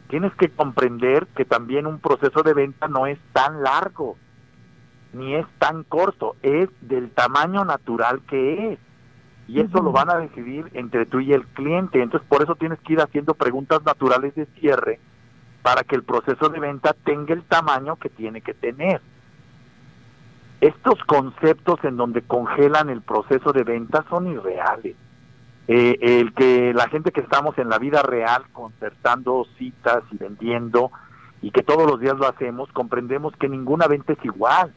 Tienes 0.09 0.33
que 0.35 0.51
comprender 0.51 1.27
que 1.29 1.47
también 1.47 1.87
un 1.87 1.99
proceso 1.99 2.43
de 2.43 2.53
venta 2.53 2.87
no 2.87 3.07
es 3.07 3.19
tan 3.33 3.63
largo, 3.63 4.17
ni 5.15 5.35
es 5.35 5.47
tan 5.59 5.85
corto, 5.85 6.37
es 6.43 6.69
del 6.83 7.11
tamaño 7.11 7.65
natural 7.65 8.21
que 8.29 8.73
es. 8.75 8.79
Y 9.49 9.61
eso 9.61 9.83
lo 9.83 9.91
van 9.91 10.11
a 10.11 10.19
decidir 10.19 10.71
entre 10.75 11.07
tú 11.07 11.19
y 11.21 11.33
el 11.33 11.47
cliente. 11.49 12.03
Entonces, 12.03 12.29
por 12.29 12.43
eso 12.43 12.55
tienes 12.55 12.79
que 12.81 12.93
ir 12.93 13.01
haciendo 13.01 13.35
preguntas 13.35 13.83
naturales 13.85 14.35
de 14.35 14.47
cierre 14.61 15.01
para 15.63 15.83
que 15.83 15.97
el 15.97 16.05
proceso 16.05 16.49
de 16.51 16.61
venta 16.61 16.95
tenga 17.05 17.35
el 17.35 17.43
tamaño 17.45 17.97
que 17.97 18.11
tiene 18.11 18.43
que 18.43 18.55
tener 18.55 19.01
estos 20.63 21.03
conceptos 21.07 21.81
en 21.83 21.97
donde 21.97 22.23
congelan 22.23 22.89
el 22.89 23.03
proceso 23.03 23.53
de 23.53 23.65
venta 23.65 24.05
son 24.09 24.29
irreales. 24.29 24.95
Eh, 25.67 25.99
el 26.01 26.33
que 26.35 26.73
la 26.73 26.89
gente 26.89 27.11
que 27.11 27.21
estamos 27.21 27.59
en 27.59 27.69
la 27.69 27.79
vida 27.79 28.01
real 28.03 28.45
concertando 28.53 29.45
citas 29.59 30.05
y 30.13 30.19
vendiendo 30.19 30.93
y 31.41 31.51
que 31.51 31.65
todos 31.65 31.91
los 31.91 31.99
días 31.99 32.17
lo 32.17 32.29
hacemos, 32.29 32.71
comprendemos 32.71 33.35
que 33.41 33.49
ninguna 33.49 33.89
venta 33.89 34.13
es 34.13 34.25
igual. 34.25 34.73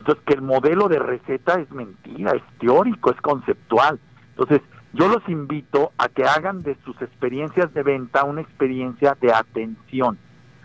Entonces, 0.00 0.24
que 0.26 0.34
el 0.34 0.42
modelo 0.42 0.88
de 0.88 0.98
receta 0.98 1.60
es 1.60 1.70
mentira, 1.70 2.32
es 2.32 2.42
teórico, 2.58 3.12
es 3.12 3.20
conceptual. 3.20 4.00
Entonces, 4.30 4.60
yo 4.92 5.06
los 5.06 5.22
invito 5.28 5.92
a 5.98 6.08
que 6.08 6.24
hagan 6.24 6.64
de 6.64 6.76
sus 6.84 7.00
experiencias 7.00 7.72
de 7.74 7.84
venta 7.84 8.24
una 8.24 8.40
experiencia 8.40 9.16
de 9.20 9.32
atención. 9.32 10.18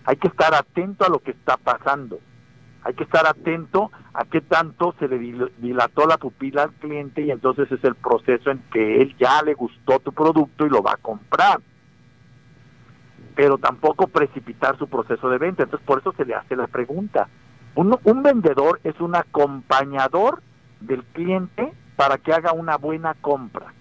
Hay 0.03 0.15
que 0.15 0.29
estar 0.29 0.55
atento 0.55 1.05
a 1.05 1.09
lo 1.09 1.19
que 1.19 1.29
está 1.29 1.57
pasando 1.57 2.17
hay 2.85 2.93
que 2.93 3.03
estar 3.03 3.25
atento 3.25 3.91
a 4.13 4.25
qué 4.25 4.41
tanto 4.41 4.93
se 4.99 5.07
le 5.07 5.17
dilató 5.17 6.05
la 6.05 6.19
pupila 6.19 6.63
al 6.63 6.73
cliente 6.73 7.23
y 7.23 7.31
entonces 7.31 7.69
es 7.71 7.83
el 7.83 7.95
proceso 7.95 8.51
en 8.51 8.59
que 8.71 9.01
él 9.01 9.15
ya 9.19 9.41
le 9.41 9.55
gustó 9.55 9.99
tu 9.99 10.13
producto 10.13 10.67
y 10.67 10.69
lo 10.69 10.83
va 10.83 10.91
a 10.91 10.97
comprar. 10.97 11.59
Pero 13.35 13.57
tampoco 13.57 14.07
precipitar 14.07 14.77
su 14.77 14.87
proceso 14.87 15.29
de 15.29 15.39
venta. 15.39 15.63
Entonces 15.63 15.83
por 15.83 15.99
eso 15.99 16.13
se 16.15 16.25
le 16.25 16.35
hace 16.35 16.55
la 16.55 16.67
pregunta. 16.67 17.27
Un, 17.73 17.97
un 18.03 18.21
vendedor 18.21 18.79
es 18.83 18.99
un 18.99 19.15
acompañador 19.15 20.43
del 20.79 21.03
cliente 21.05 21.73
para 21.95 22.19
que 22.19 22.33
haga 22.33 22.53
una 22.53 22.77
buena 22.77 23.15
compra. 23.15 23.73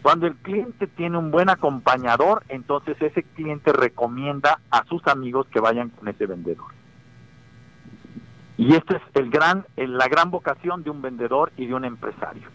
Cuando 0.00 0.26
el 0.26 0.34
cliente 0.36 0.86
tiene 0.86 1.18
un 1.18 1.30
buen 1.30 1.50
acompañador, 1.50 2.42
entonces 2.48 2.96
ese 3.02 3.22
cliente 3.22 3.74
recomienda 3.74 4.60
a 4.70 4.84
sus 4.84 5.06
amigos 5.06 5.46
que 5.48 5.60
vayan 5.60 5.90
con 5.90 6.08
ese 6.08 6.24
vendedor. 6.24 6.77
Y 8.58 8.74
esta 8.74 9.00
es 9.76 9.88
la 9.88 10.08
gran 10.08 10.30
vocación 10.32 10.82
de 10.82 10.90
un 10.90 11.00
vendedor 11.00 11.52
y 11.56 11.66
de 11.66 11.74
un 11.74 11.84
empresario. 11.84 12.48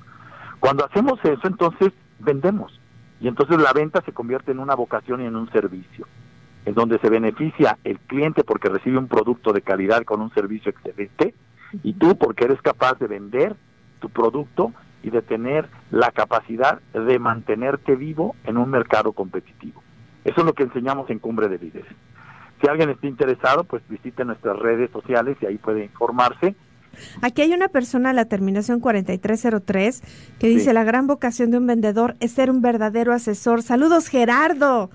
Cuando 0.60 0.84
hacemos 0.84 1.18
eso, 1.24 1.46
entonces 1.46 1.92
vendemos. 2.18 2.80
Y 3.20 3.28
entonces 3.28 3.58
la 3.58 3.72
venta 3.72 4.02
se 4.02 4.12
convierte 4.12 4.52
en 4.52 4.58
una 4.58 4.74
vocación 4.74 5.20
y 5.22 5.26
en 5.26 5.36
un 5.36 5.50
servicio, 5.50 6.06
en 6.64 6.74
donde 6.74 6.98
se 6.98 7.08
beneficia 7.08 7.78
el 7.84 7.98
cliente 8.00 8.44
porque 8.44 8.68
recibe 8.68 8.98
un 8.98 9.08
producto 9.08 9.52
de 9.52 9.62
calidad 9.62 10.04
con 10.04 10.20
un 10.20 10.32
servicio 10.32 10.70
excelente 10.70 11.34
y 11.82 11.94
tú 11.94 12.16
porque 12.16 12.44
eres 12.44 12.60
capaz 12.62 12.98
de 12.98 13.06
vender 13.06 13.56
tu 14.00 14.08
producto 14.08 14.72
y 15.02 15.10
de 15.10 15.22
tener 15.22 15.68
la 15.90 16.10
capacidad 16.10 16.80
de 16.92 17.18
mantenerte 17.18 17.94
vivo 17.94 18.34
en 18.44 18.56
un 18.56 18.70
mercado 18.70 19.12
competitivo. 19.12 19.82
Eso 20.24 20.40
es 20.40 20.46
lo 20.46 20.54
que 20.54 20.62
enseñamos 20.62 21.10
en 21.10 21.18
Cumbre 21.18 21.48
de 21.48 21.58
Líderes. 21.58 21.94
Si 22.60 22.68
alguien 22.68 22.90
está 22.90 23.06
interesado, 23.06 23.64
pues 23.64 23.82
visite 23.88 24.24
nuestras 24.24 24.58
redes 24.58 24.90
sociales 24.90 25.36
y 25.40 25.46
ahí 25.46 25.58
puede 25.58 25.84
informarse. 25.84 26.54
Aquí 27.22 27.42
hay 27.42 27.52
una 27.52 27.68
persona, 27.68 28.12
la 28.12 28.26
terminación 28.26 28.80
4303, 28.80 30.02
que 30.38 30.48
dice, 30.48 30.72
la 30.72 30.84
gran 30.84 31.06
vocación 31.06 31.50
de 31.50 31.58
un 31.58 31.66
vendedor 31.66 32.16
es 32.20 32.32
ser 32.32 32.50
un 32.50 32.60
verdadero 32.60 33.12
asesor. 33.12 33.62
Saludos, 33.62 34.08
Gerardo. 34.08 34.90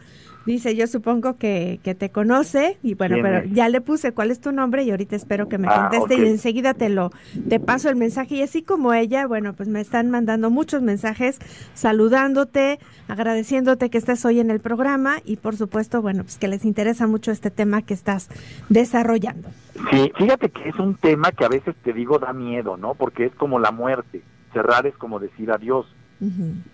Dice, 0.46 0.75
yo 0.75 0.88
supongo 0.88 1.38
que, 1.38 1.79
que 1.84 1.96
te 1.96 2.10
conoce 2.10 2.77
y 2.81 2.96
bueno, 2.96 3.17
pero 3.22 3.43
ya 3.46 3.69
le 3.69 3.81
puse 3.81 4.13
cuál 4.13 4.31
es 4.31 4.39
tu 4.39 4.51
nombre 4.51 4.84
y 4.84 4.91
ahorita 4.91 5.15
espero 5.15 5.50
que 5.50 5.58
me 5.58 5.67
ah, 5.69 5.89
conteste 5.91 6.24
y 6.24 6.27
enseguida 6.27 6.74
te 6.74 6.89
lo 6.89 7.12
te 7.48 7.60
paso 7.60 7.89
el 7.89 7.96
mensaje 7.96 8.36
y 8.36 8.41
así 8.41 8.63
como 8.63 8.93
ella, 8.93 9.27
bueno, 9.27 9.53
pues 9.53 9.69
me 9.69 9.81
están 9.81 10.10
mandando 10.10 10.50
muchos 10.50 10.81
mensajes 10.81 11.39
saludándote, 11.74 12.79
agradeciéndote 13.08 13.89
que 13.89 13.98
estés 13.98 14.24
hoy 14.25 14.39
en 14.39 14.50
el 14.50 14.60
programa 14.60 15.17
y 15.25 15.38
por 15.38 15.55
supuesto, 15.55 16.01
bueno, 16.01 16.24
pues 16.24 16.38
que 16.38 16.48
les 16.48 16.65
interesa 16.65 17.05
mucho 17.05 17.31
este 17.31 17.51
tema 17.51 17.81
que 17.81 17.93
estás 17.93 18.29
desarrollando. 18.69 19.50
Sí, 19.91 20.12
fíjate 20.17 20.50
que 20.50 20.69
es 20.69 20.75
un 20.75 20.96
tema 20.96 21.31
que 21.31 21.46
a 21.46 21.50
veces 21.50 21.75
te 21.84 21.93
digo 21.93 22.19
da 22.19 22.34
miedo, 22.34 22.77
¿no? 22.77 22.96
Porque 22.96 23.25
es 23.25 23.36
como 23.36 23.60
la 23.60 23.72
muerte. 23.72 24.22
Cerrar 24.53 24.88
es 24.88 24.96
como 24.98 25.19
decir 25.19 25.51
adiós, 25.51 25.86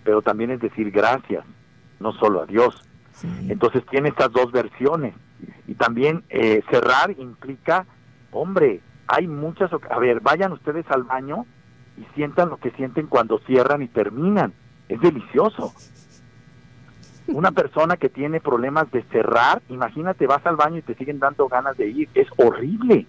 pero 0.02 0.22
también 0.22 0.50
es 0.50 0.60
decir 0.60 0.90
gracias, 0.90 1.44
no 2.00 2.12
solo 2.12 2.42
adiós. 2.42 2.74
Entonces 3.22 3.84
tiene 3.90 4.10
estas 4.10 4.30
dos 4.32 4.52
versiones. 4.52 5.14
Y 5.66 5.74
también 5.74 6.24
eh, 6.28 6.62
cerrar 6.70 7.14
implica, 7.18 7.86
hombre, 8.30 8.80
hay 9.06 9.26
muchas... 9.26 9.70
A 9.90 9.98
ver, 9.98 10.20
vayan 10.20 10.52
ustedes 10.52 10.84
al 10.90 11.04
baño 11.04 11.46
y 11.96 12.04
sientan 12.14 12.50
lo 12.50 12.58
que 12.58 12.70
sienten 12.72 13.06
cuando 13.06 13.38
cierran 13.40 13.82
y 13.82 13.88
terminan. 13.88 14.52
Es 14.88 15.00
delicioso. 15.00 15.72
Una 17.28 17.50
persona 17.50 17.96
que 17.96 18.08
tiene 18.08 18.40
problemas 18.40 18.90
de 18.92 19.02
cerrar, 19.04 19.62
imagínate, 19.68 20.26
vas 20.26 20.44
al 20.46 20.56
baño 20.56 20.78
y 20.78 20.82
te 20.82 20.94
siguen 20.94 21.18
dando 21.18 21.48
ganas 21.48 21.76
de 21.76 21.88
ir. 21.88 22.08
Es 22.14 22.28
horrible. 22.36 23.06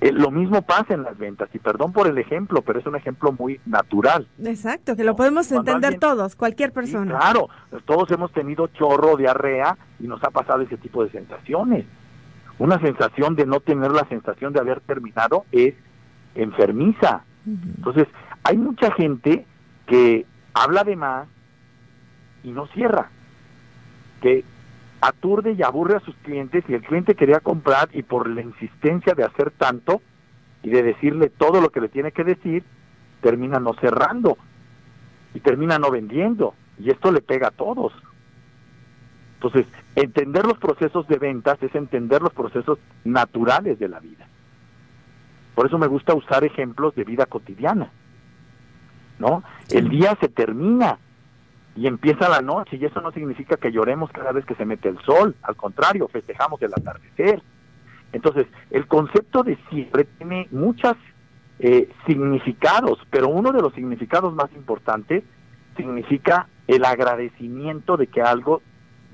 Eh, 0.00 0.12
lo 0.12 0.30
mismo 0.30 0.62
pasa 0.62 0.94
en 0.94 1.02
las 1.02 1.18
ventas, 1.18 1.50
y 1.52 1.58
perdón 1.58 1.92
por 1.92 2.06
el 2.06 2.16
ejemplo, 2.16 2.62
pero 2.62 2.78
es 2.78 2.86
un 2.86 2.96
ejemplo 2.96 3.32
muy 3.32 3.60
natural. 3.66 4.26
Exacto, 4.42 4.96
que 4.96 5.04
lo 5.04 5.14
podemos 5.14 5.52
entender 5.52 5.98
todos, 5.98 6.36
cualquier 6.36 6.72
persona. 6.72 7.18
claro, 7.18 7.48
todos 7.84 8.10
hemos 8.10 8.32
tenido 8.32 8.68
chorro, 8.68 9.16
diarrea, 9.16 9.76
y 9.98 10.06
nos 10.06 10.24
ha 10.24 10.30
pasado 10.30 10.62
ese 10.62 10.78
tipo 10.78 11.04
de 11.04 11.10
sensaciones. 11.10 11.84
Una 12.58 12.80
sensación 12.80 13.36
de 13.36 13.44
no 13.44 13.60
tener 13.60 13.90
la 13.90 14.06
sensación 14.08 14.52
de 14.54 14.60
haber 14.60 14.80
terminado 14.80 15.44
es 15.52 15.74
enfermiza. 16.34 17.24
Entonces, 17.46 18.06
hay 18.42 18.56
mucha 18.56 18.92
gente 18.92 19.44
que 19.86 20.24
habla 20.54 20.84
de 20.84 20.96
más 20.96 21.28
y 22.42 22.52
no 22.52 22.66
cierra, 22.68 23.10
que 24.22 24.44
aturde 25.00 25.52
y 25.52 25.62
aburre 25.62 25.96
a 25.96 26.00
sus 26.00 26.14
clientes 26.16 26.64
y 26.68 26.74
el 26.74 26.82
cliente 26.82 27.14
quería 27.14 27.40
comprar 27.40 27.88
y 27.92 28.02
por 28.02 28.28
la 28.28 28.42
insistencia 28.42 29.14
de 29.14 29.24
hacer 29.24 29.50
tanto 29.50 30.02
y 30.62 30.70
de 30.70 30.82
decirle 30.82 31.30
todo 31.30 31.60
lo 31.60 31.70
que 31.70 31.80
le 31.80 31.88
tiene 31.88 32.12
que 32.12 32.24
decir, 32.24 32.64
termina 33.22 33.58
no 33.58 33.74
cerrando 33.74 34.36
y 35.34 35.40
termina 35.40 35.78
no 35.78 35.90
vendiendo 35.90 36.54
y 36.78 36.90
esto 36.90 37.12
le 37.12 37.20
pega 37.20 37.48
a 37.48 37.52
todos. 37.52 37.92
Entonces, 39.34 39.66
entender 39.96 40.44
los 40.44 40.58
procesos 40.58 41.08
de 41.08 41.16
ventas 41.16 41.62
es 41.62 41.74
entender 41.74 42.20
los 42.20 42.32
procesos 42.32 42.78
naturales 43.04 43.78
de 43.78 43.88
la 43.88 44.00
vida. 44.00 44.26
Por 45.54 45.66
eso 45.66 45.78
me 45.78 45.86
gusta 45.86 46.14
usar 46.14 46.44
ejemplos 46.44 46.94
de 46.94 47.04
vida 47.04 47.26
cotidiana. 47.26 47.90
¿No? 49.18 49.42
El 49.70 49.88
día 49.90 50.16
se 50.20 50.28
termina 50.28 50.98
y 51.80 51.86
empieza 51.86 52.28
la 52.28 52.42
noche 52.42 52.76
y 52.76 52.84
eso 52.84 53.00
no 53.00 53.10
significa 53.10 53.56
que 53.56 53.72
lloremos 53.72 54.12
cada 54.12 54.32
vez 54.32 54.44
que 54.44 54.54
se 54.54 54.66
mete 54.66 54.90
el 54.90 54.98
sol, 54.98 55.34
al 55.40 55.56
contrario, 55.56 56.08
festejamos 56.08 56.60
el 56.60 56.74
atardecer. 56.74 57.42
Entonces, 58.12 58.46
el 58.70 58.86
concepto 58.86 59.42
de 59.42 59.56
siempre 59.70 60.04
tiene 60.04 60.46
muchos 60.50 60.94
eh, 61.58 61.90
significados, 62.06 62.98
pero 63.08 63.30
uno 63.30 63.50
de 63.50 63.62
los 63.62 63.72
significados 63.72 64.34
más 64.34 64.52
importantes 64.52 65.24
significa 65.74 66.48
el 66.66 66.84
agradecimiento 66.84 67.96
de 67.96 68.08
que 68.08 68.20
algo 68.20 68.60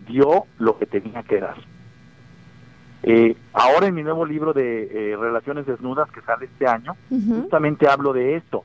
dio 0.08 0.46
lo 0.58 0.76
que 0.76 0.87
tenía 0.87 1.23
que 1.23 1.38
dar. 1.38 1.58
Eh, 3.04 3.37
ahora 3.52 3.87
en 3.87 3.94
mi 3.94 4.02
nuevo 4.02 4.26
libro 4.26 4.52
de 4.52 5.12
eh, 5.12 5.16
Relaciones 5.16 5.66
Desnudas 5.66 6.11
que 6.11 6.20
sale 6.23 6.46
este 6.46 6.66
año, 6.66 6.96
justamente 7.08 7.87
hablo 7.87 8.12
de 8.12 8.35
esto, 8.35 8.64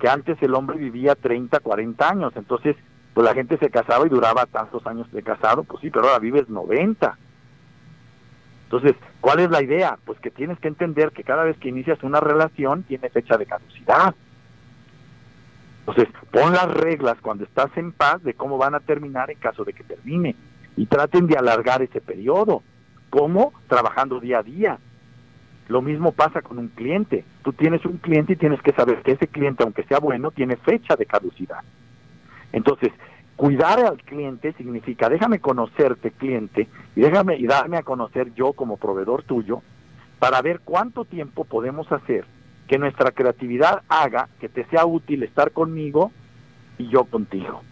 que 0.00 0.08
antes 0.08 0.42
el 0.42 0.54
hombre 0.54 0.78
vivía 0.78 1.14
30, 1.14 1.60
40 1.60 2.08
años, 2.08 2.32
entonces 2.34 2.76
pues 3.14 3.24
la 3.24 3.34
gente 3.34 3.58
se 3.58 3.70
casaba 3.70 4.06
y 4.06 4.10
duraba 4.10 4.46
tantos 4.46 4.86
años 4.86 5.10
de 5.12 5.22
casado, 5.22 5.64
pues 5.64 5.80
sí, 5.80 5.90
pero 5.90 6.06
ahora 6.06 6.18
vives 6.18 6.48
90. 6.48 7.16
Entonces, 8.64 8.94
¿cuál 9.20 9.40
es 9.40 9.50
la 9.50 9.62
idea? 9.62 9.98
Pues 10.04 10.18
que 10.20 10.30
tienes 10.30 10.58
que 10.58 10.68
entender 10.68 11.10
que 11.10 11.24
cada 11.24 11.44
vez 11.44 11.58
que 11.58 11.68
inicias 11.68 12.02
una 12.02 12.20
relación 12.20 12.84
tiene 12.84 13.10
fecha 13.10 13.36
de 13.36 13.44
caducidad. 13.44 14.14
Entonces, 15.80 16.08
pon 16.30 16.54
las 16.54 16.72
reglas 16.72 17.18
cuando 17.20 17.44
estás 17.44 17.76
en 17.76 17.92
paz 17.92 18.22
de 18.22 18.34
cómo 18.34 18.56
van 18.56 18.74
a 18.74 18.80
terminar 18.80 19.30
en 19.30 19.38
caso 19.38 19.64
de 19.64 19.74
que 19.74 19.84
termine 19.84 20.36
y 20.76 20.86
traten 20.86 21.26
de 21.26 21.36
alargar 21.36 21.82
ese 21.82 22.00
periodo. 22.00 22.62
¿Cómo? 23.10 23.52
Trabajando 23.68 24.20
día 24.20 24.38
a 24.38 24.42
día. 24.42 24.78
Lo 25.68 25.82
mismo 25.82 26.12
pasa 26.12 26.40
con 26.40 26.58
un 26.58 26.68
cliente. 26.68 27.24
Tú 27.42 27.52
tienes 27.52 27.84
un 27.84 27.98
cliente 27.98 28.32
y 28.34 28.36
tienes 28.36 28.62
que 28.62 28.72
saber 28.72 29.02
que 29.02 29.12
ese 29.12 29.26
cliente, 29.26 29.64
aunque 29.64 29.84
sea 29.84 29.98
bueno, 29.98 30.30
tiene 30.30 30.56
fecha 30.56 30.96
de 30.96 31.04
caducidad. 31.04 31.60
Entonces, 32.52 32.92
cuidar 33.36 33.80
al 33.80 34.02
cliente 34.02 34.52
significa 34.52 35.08
déjame 35.08 35.40
conocerte 35.40 36.10
cliente 36.10 36.68
y 36.94 37.00
déjame 37.00 37.36
y 37.36 37.46
darme 37.46 37.78
a 37.78 37.82
conocer 37.82 38.32
yo 38.34 38.52
como 38.52 38.76
proveedor 38.76 39.24
tuyo 39.24 39.62
para 40.18 40.40
ver 40.42 40.60
cuánto 40.60 41.04
tiempo 41.04 41.44
podemos 41.44 41.90
hacer 41.90 42.24
que 42.68 42.78
nuestra 42.78 43.10
creatividad 43.10 43.82
haga 43.88 44.28
que 44.40 44.48
te 44.48 44.64
sea 44.66 44.86
útil 44.86 45.22
estar 45.24 45.50
conmigo 45.50 46.12
y 46.78 46.88
yo 46.88 47.04
contigo. 47.04 47.62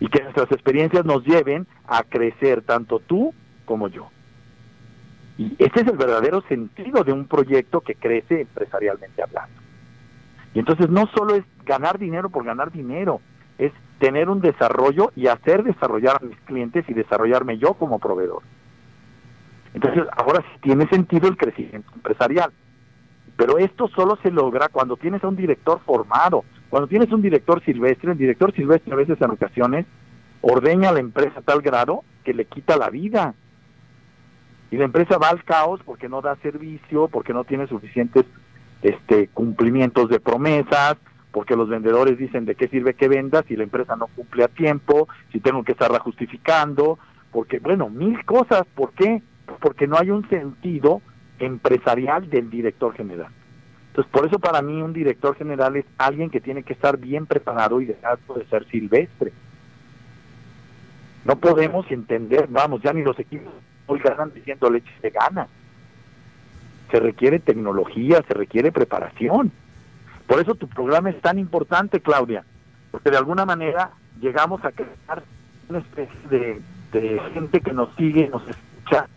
Y 0.00 0.08
que 0.08 0.22
nuestras 0.22 0.50
experiencias 0.52 1.04
nos 1.04 1.24
lleven 1.24 1.66
a 1.86 2.02
crecer 2.02 2.62
tanto 2.62 2.98
tú 2.98 3.32
como 3.64 3.88
yo. 3.88 4.08
Y 5.38 5.54
ese 5.58 5.80
es 5.80 5.86
el 5.86 5.96
verdadero 5.96 6.42
sentido 6.48 7.04
de 7.04 7.12
un 7.12 7.26
proyecto 7.26 7.80
que 7.80 7.94
crece 7.94 8.42
empresarialmente 8.42 9.22
hablando. 9.22 9.65
Y 10.56 10.58
entonces 10.58 10.88
no 10.88 11.06
solo 11.14 11.34
es 11.34 11.44
ganar 11.66 11.98
dinero 11.98 12.30
por 12.30 12.42
ganar 12.42 12.72
dinero, 12.72 13.20
es 13.58 13.72
tener 13.98 14.30
un 14.30 14.40
desarrollo 14.40 15.12
y 15.14 15.26
hacer 15.26 15.62
desarrollar 15.62 16.16
a 16.16 16.24
mis 16.24 16.40
clientes 16.46 16.82
y 16.88 16.94
desarrollarme 16.94 17.58
yo 17.58 17.74
como 17.74 17.98
proveedor. 17.98 18.42
Entonces, 19.74 20.04
ahora 20.16 20.40
sí 20.40 20.58
tiene 20.62 20.88
sentido 20.88 21.28
el 21.28 21.36
crecimiento 21.36 21.92
empresarial. 21.94 22.52
Pero 23.36 23.58
esto 23.58 23.88
solo 23.88 24.16
se 24.22 24.30
logra 24.30 24.70
cuando 24.70 24.96
tienes 24.96 25.22
a 25.24 25.28
un 25.28 25.36
director 25.36 25.78
formado, 25.84 26.42
cuando 26.70 26.88
tienes 26.88 27.12
un 27.12 27.20
director 27.20 27.62
silvestre, 27.62 28.12
el 28.12 28.18
director 28.18 28.50
silvestre 28.54 28.94
a 28.94 28.96
veces 28.96 29.20
en 29.20 29.32
ocasiones 29.32 29.84
ordeña 30.40 30.88
a 30.88 30.92
la 30.92 31.00
empresa 31.00 31.40
a 31.40 31.42
tal 31.42 31.60
grado 31.60 32.02
que 32.24 32.32
le 32.32 32.46
quita 32.46 32.78
la 32.78 32.88
vida. 32.88 33.34
Y 34.70 34.78
la 34.78 34.86
empresa 34.86 35.18
va 35.18 35.28
al 35.28 35.44
caos 35.44 35.80
porque 35.84 36.08
no 36.08 36.22
da 36.22 36.34
servicio, 36.36 37.08
porque 37.08 37.34
no 37.34 37.44
tiene 37.44 37.66
suficientes 37.66 38.24
este, 38.86 39.26
cumplimientos 39.28 40.08
de 40.08 40.20
promesas, 40.20 40.96
porque 41.32 41.56
los 41.56 41.68
vendedores 41.68 42.16
dicen 42.16 42.44
de 42.44 42.54
qué 42.54 42.68
sirve 42.68 42.94
que 42.94 43.08
vendas 43.08 43.44
si 43.48 43.56
la 43.56 43.64
empresa 43.64 43.96
no 43.96 44.06
cumple 44.06 44.44
a 44.44 44.48
tiempo, 44.48 45.08
si 45.32 45.40
tengo 45.40 45.64
que 45.64 45.72
estarla 45.72 45.98
justificando, 45.98 46.98
porque, 47.32 47.58
bueno, 47.58 47.90
mil 47.90 48.24
cosas. 48.24 48.62
¿Por 48.74 48.92
qué? 48.92 49.22
Porque 49.60 49.88
no 49.88 49.98
hay 49.98 50.10
un 50.10 50.28
sentido 50.28 51.02
empresarial 51.40 52.30
del 52.30 52.48
director 52.48 52.94
general. 52.94 53.32
Entonces, 53.88 54.12
por 54.12 54.26
eso 54.26 54.38
para 54.38 54.62
mí 54.62 54.80
un 54.80 54.92
director 54.92 55.34
general 55.34 55.74
es 55.76 55.84
alguien 55.98 56.30
que 56.30 56.40
tiene 56.40 56.62
que 56.62 56.72
estar 56.72 56.96
bien 56.96 57.26
preparado 57.26 57.80
y 57.80 57.86
dejar 57.86 58.18
de 58.36 58.46
ser 58.46 58.66
silvestre. 58.68 59.32
No 61.24 61.36
podemos 61.40 61.90
entender, 61.90 62.46
vamos, 62.48 62.82
ya 62.82 62.92
ni 62.92 63.02
los 63.02 63.18
equipos 63.18 63.52
hoy 63.86 63.98
ganan 63.98 64.32
diciendo 64.32 64.70
leche 64.70 64.92
de 65.02 65.10
gana 65.10 65.48
se 66.90 67.00
requiere 67.00 67.38
tecnología, 67.38 68.22
se 68.26 68.34
requiere 68.34 68.72
preparación. 68.72 69.52
Por 70.26 70.40
eso 70.40 70.54
tu 70.54 70.68
programa 70.68 71.10
es 71.10 71.20
tan 71.20 71.38
importante, 71.38 72.00
Claudia, 72.00 72.44
porque 72.90 73.10
de 73.10 73.16
alguna 73.16 73.44
manera 73.44 73.90
llegamos 74.20 74.64
a 74.64 74.72
crear 74.72 75.22
una 75.68 75.78
especie 75.78 76.28
de, 76.30 76.60
gente 77.34 77.60
que 77.60 77.72
nos 77.72 77.94
sigue, 77.96 78.28
nos 78.28 78.42
escucha. 78.48 79.08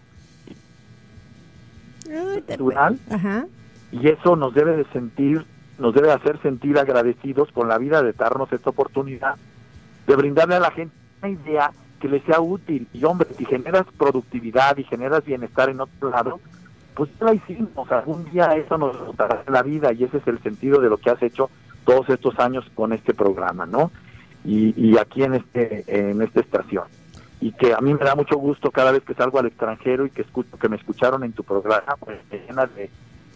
Y 3.91 4.07
eso 4.07 4.35
nos 4.35 4.53
debe 4.53 4.75
de 4.75 4.85
sentir, 4.85 5.45
nos 5.77 5.93
debe 5.93 6.11
hacer 6.11 6.41
sentir 6.41 6.77
agradecidos 6.77 7.51
con 7.51 7.69
la 7.69 7.77
vida 7.77 8.03
de 8.03 8.13
darnos 8.13 8.51
esta 8.51 8.71
oportunidad 8.71 9.35
de 10.09 10.15
brindarle 10.15 10.55
a 10.55 10.59
la 10.59 10.71
gente 10.71 10.95
una 11.21 11.29
idea 11.29 11.71
que 11.99 12.09
le 12.09 12.19
sea 12.21 12.41
útil. 12.41 12.87
Y 12.93 13.03
hombre, 13.03 13.29
si 13.37 13.45
generas 13.45 13.85
productividad 13.97 14.75
y 14.77 14.83
generas 14.83 15.23
bienestar 15.23 15.69
en 15.69 15.81
otro 15.81 16.09
lado, 16.09 16.39
pues 16.99 17.11
ya 17.17 17.27
la 17.27 17.33
hicimos, 17.33 17.89
algún 17.93 18.29
día 18.29 18.47
eso 18.57 18.77
nos 18.77 19.15
dará 19.15 19.41
la 19.47 19.63
vida 19.63 19.93
y 19.93 20.03
ese 20.03 20.17
es 20.17 20.27
el 20.27 20.37
sentido 20.43 20.81
de 20.81 20.89
lo 20.89 20.97
que 20.97 21.09
has 21.09 21.23
hecho 21.23 21.49
todos 21.85 22.09
estos 22.09 22.37
años 22.39 22.69
con 22.75 22.91
este 22.91 23.13
programa, 23.13 23.65
¿no? 23.65 23.89
Y, 24.43 24.97
aquí 24.97 25.23
en 25.23 25.35
este 25.35 25.85
en 25.87 26.21
esta 26.21 26.41
estación. 26.41 26.83
Y 27.39 27.53
que 27.53 27.73
a 27.73 27.79
mí 27.79 27.93
me 27.93 28.03
da 28.03 28.15
mucho 28.15 28.35
gusto 28.35 28.69
cada 28.69 28.91
vez 28.91 29.03
que 29.03 29.13
salgo 29.13 29.39
al 29.39 29.45
extranjero 29.45 30.05
y 30.05 30.09
que 30.09 30.23
escucho 30.23 30.59
que 30.59 30.67
me 30.67 30.75
escucharon 30.75 31.23
en 31.23 31.31
tu 31.31 31.45
programa, 31.45 31.95
pues 32.01 32.19
me 32.29 32.39
llena 32.39 32.69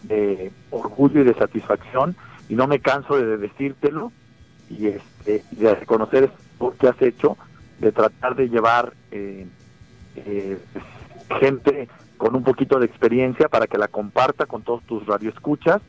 de, 0.02 0.52
orgullo 0.70 1.22
y 1.22 1.24
de 1.24 1.32
satisfacción 1.32 2.16
y 2.50 2.56
no 2.56 2.66
me 2.66 2.80
canso 2.80 3.16
de 3.16 3.38
decírtelo 3.38 4.12
y 4.68 4.88
este 4.88 5.42
de 5.52 5.74
reconocer 5.74 6.30
lo 6.60 6.76
que 6.76 6.88
has 6.88 7.00
hecho, 7.00 7.38
de 7.78 7.92
tratar 7.92 8.34
de 8.36 8.50
llevar 8.50 8.92
eh, 9.10 9.46
eh, 10.16 10.58
gente 11.40 11.88
con 12.16 12.36
un 12.36 12.44
poquito 12.44 12.78
de 12.78 12.86
experiencia 12.86 13.48
para 13.48 13.66
que 13.66 13.78
la 13.78 13.88
comparta 13.88 14.46
con 14.46 14.62
todos 14.62 14.82
tus 14.84 15.06
radioescuchas 15.06 15.82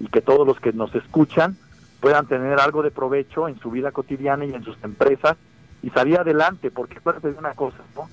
y 0.00 0.06
que 0.06 0.20
todos 0.20 0.46
los 0.46 0.58
que 0.60 0.72
nos 0.72 0.94
escuchan 0.94 1.56
puedan 2.00 2.26
tener 2.26 2.58
algo 2.60 2.82
de 2.82 2.90
provecho 2.90 3.48
en 3.48 3.58
su 3.60 3.70
vida 3.70 3.92
cotidiana 3.92 4.44
y 4.44 4.54
en 4.54 4.64
sus 4.64 4.76
empresas 4.82 5.36
y 5.82 5.90
salir 5.90 6.18
adelante, 6.18 6.70
porque 6.70 6.98
acuérdate 6.98 7.32
de 7.32 7.38
una 7.38 7.54
cosa, 7.54 7.78
¿no? 7.94 8.08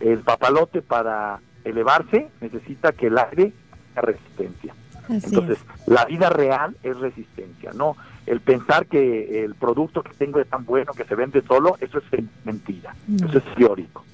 El 0.00 0.18
papalote 0.20 0.82
para 0.82 1.40
elevarse 1.64 2.28
necesita 2.40 2.92
que 2.92 3.06
el 3.06 3.18
aire 3.18 3.52
tenga 3.94 4.02
resistencia. 4.02 4.74
Entonces, 5.08 5.58
la 5.86 6.04
vida 6.04 6.30
real 6.30 6.76
es 6.82 6.98
resistencia, 6.98 7.72
¿no? 7.72 7.96
El 8.26 8.40
pensar 8.40 8.86
que 8.86 9.44
el 9.44 9.54
producto 9.54 10.02
que 10.02 10.12
tengo 10.14 10.40
es 10.40 10.48
tan 10.48 10.64
bueno 10.64 10.92
que 10.92 11.04
se 11.04 11.14
vende 11.14 11.42
solo, 11.42 11.76
eso 11.80 11.98
es 11.98 12.24
mentira, 12.44 12.94
eso 13.24 13.38
es 13.38 13.44
teórico. 13.54 14.04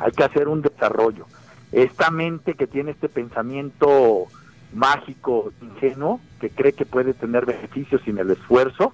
Hay 0.00 0.12
que 0.12 0.24
hacer 0.24 0.48
un 0.48 0.60
desarrollo 0.62 1.26
esta 1.74 2.10
mente 2.10 2.54
que 2.54 2.66
tiene 2.66 2.92
este 2.92 3.08
pensamiento 3.08 4.26
mágico, 4.72 5.52
ingenuo, 5.60 6.20
que 6.40 6.50
cree 6.50 6.72
que 6.72 6.86
puede 6.86 7.14
tener 7.14 7.46
beneficios 7.46 8.00
sin 8.04 8.18
el 8.18 8.30
esfuerzo 8.30 8.92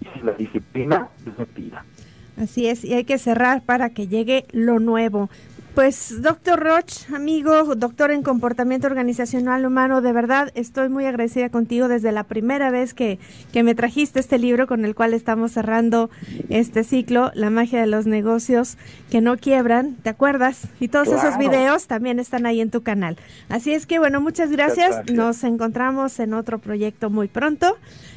y 0.00 0.06
sin 0.14 0.26
la 0.26 0.32
disciplina, 0.32 1.08
es 1.26 1.38
mentira. 1.38 1.84
Así 2.36 2.66
es, 2.66 2.84
y 2.84 2.94
hay 2.94 3.04
que 3.04 3.18
cerrar 3.18 3.62
para 3.62 3.90
que 3.90 4.08
llegue 4.08 4.46
lo 4.52 4.80
nuevo. 4.80 5.30
Pues, 5.74 6.22
doctor 6.22 6.60
Roch, 6.60 7.12
amigo, 7.12 7.74
doctor 7.74 8.12
en 8.12 8.22
comportamiento 8.22 8.86
organizacional 8.86 9.66
humano, 9.66 10.02
de 10.02 10.12
verdad 10.12 10.52
estoy 10.54 10.88
muy 10.88 11.04
agradecida 11.04 11.48
contigo 11.48 11.88
desde 11.88 12.12
la 12.12 12.22
primera 12.22 12.70
vez 12.70 12.94
que, 12.94 13.18
que 13.52 13.64
me 13.64 13.74
trajiste 13.74 14.20
este 14.20 14.38
libro 14.38 14.68
con 14.68 14.84
el 14.84 14.94
cual 14.94 15.14
estamos 15.14 15.50
cerrando 15.50 16.10
este 16.48 16.84
ciclo, 16.84 17.32
La 17.34 17.50
magia 17.50 17.80
de 17.80 17.88
los 17.88 18.06
negocios 18.06 18.78
que 19.10 19.20
no 19.20 19.36
quiebran, 19.36 19.96
¿te 19.96 20.10
acuerdas? 20.10 20.68
Y 20.78 20.86
todos 20.86 21.08
esos 21.08 21.38
videos 21.38 21.88
también 21.88 22.20
están 22.20 22.46
ahí 22.46 22.60
en 22.60 22.70
tu 22.70 22.84
canal. 22.84 23.16
Así 23.48 23.72
es 23.72 23.86
que, 23.86 23.98
bueno, 23.98 24.20
muchas 24.20 24.52
gracias. 24.52 25.10
Nos 25.10 25.42
encontramos 25.42 26.20
en 26.20 26.34
otro 26.34 26.60
proyecto 26.60 27.10
muy 27.10 27.26
pronto. 27.26 27.76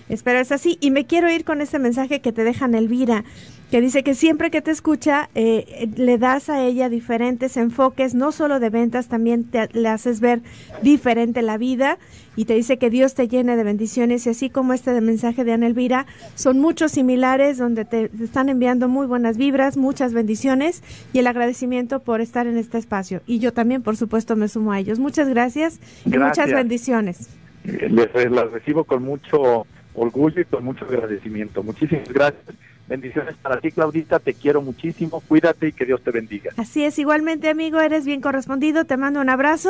Espero 0.09 0.39
es 0.39 0.51
así. 0.51 0.77
Y 0.81 0.91
me 0.91 1.05
quiero 1.05 1.29
ir 1.29 1.43
con 1.43 1.61
este 1.61 1.79
mensaje 1.79 2.21
que 2.21 2.31
te 2.31 2.43
dejan 2.43 2.75
Elvira 2.75 3.23
que 3.71 3.81
dice 3.81 4.03
que 4.03 4.15
siempre 4.15 4.49
que 4.49 4.61
te 4.61 4.71
escucha 4.71 5.29
eh, 5.35 5.89
le 5.97 6.17
das 6.17 6.49
a 6.49 6.63
ella 6.63 6.87
diferentes 6.87 7.57
enfoques, 7.57 8.15
no 8.15 8.31
solo 8.31 8.59
de 8.59 8.69
ventas, 8.69 9.09
también 9.09 9.43
te, 9.43 9.67
le 9.73 9.89
haces 9.89 10.21
ver 10.21 10.41
diferente 10.81 11.41
la 11.41 11.57
vida 11.57 11.97
y 12.37 12.45
te 12.45 12.53
dice 12.53 12.77
que 12.77 12.89
Dios 12.89 13.13
te 13.13 13.27
llene 13.27 13.57
de 13.57 13.63
bendiciones 13.63 14.25
y 14.25 14.29
así 14.29 14.49
como 14.49 14.71
este 14.71 14.93
de 14.93 15.01
mensaje 15.01 15.43
de 15.43 15.51
Ana 15.51 15.67
Elvira, 15.67 16.05
son 16.35 16.59
muchos 16.59 16.93
similares 16.93 17.57
donde 17.57 17.83
te, 17.83 18.09
están 18.23 18.47
enviando 18.47 18.87
muy 18.87 19.05
buenas 19.05 19.37
vibras, 19.37 19.75
muchas 19.75 20.13
bendiciones 20.13 20.81
y 21.11 21.19
el 21.19 21.27
agradecimiento 21.27 21.99
por 21.99 22.21
estar 22.21 22.47
en 22.47 22.57
este 22.57 22.77
espacio. 22.77 23.21
Y 23.25 23.39
yo 23.39 23.51
también, 23.51 23.81
por 23.81 23.97
supuesto, 23.97 24.37
me 24.37 24.47
sumo 24.47 24.71
a 24.71 24.79
ellos. 24.79 24.97
Muchas 24.97 25.27
gracias 25.27 25.81
y 26.05 26.17
muchas 26.17 26.51
bendiciones. 26.51 27.29
Les, 27.65 28.31
las 28.31 28.49
recibo 28.51 28.85
con 28.85 29.03
mucho 29.03 29.65
orgullo 29.97 30.39
y 30.39 30.45
con 30.45 30.63
mucho 30.63 30.85
agradecimiento. 30.85 31.61
Muchísimas 31.63 32.07
gracias 32.07 32.55
Bendiciones 32.87 33.35
para 33.41 33.59
ti, 33.59 33.71
Claudita. 33.71 34.19
Te 34.19 34.33
quiero 34.33 34.61
muchísimo. 34.61 35.21
Cuídate 35.27 35.67
y 35.67 35.71
que 35.73 35.85
Dios 35.85 36.01
te 36.01 36.11
bendiga. 36.11 36.51
Así 36.55 36.83
es, 36.85 36.97
igualmente, 36.99 37.49
amigo. 37.49 37.79
Eres 37.81 38.05
bien 38.05 38.21
correspondido. 38.21 38.85
Te 38.85 38.95
mando 38.95 39.19
un 39.19 39.29
abrazo 39.29 39.69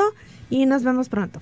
y 0.50 0.68
nos 0.68 0.84
vemos 0.84 1.10
pronto. 1.10 1.40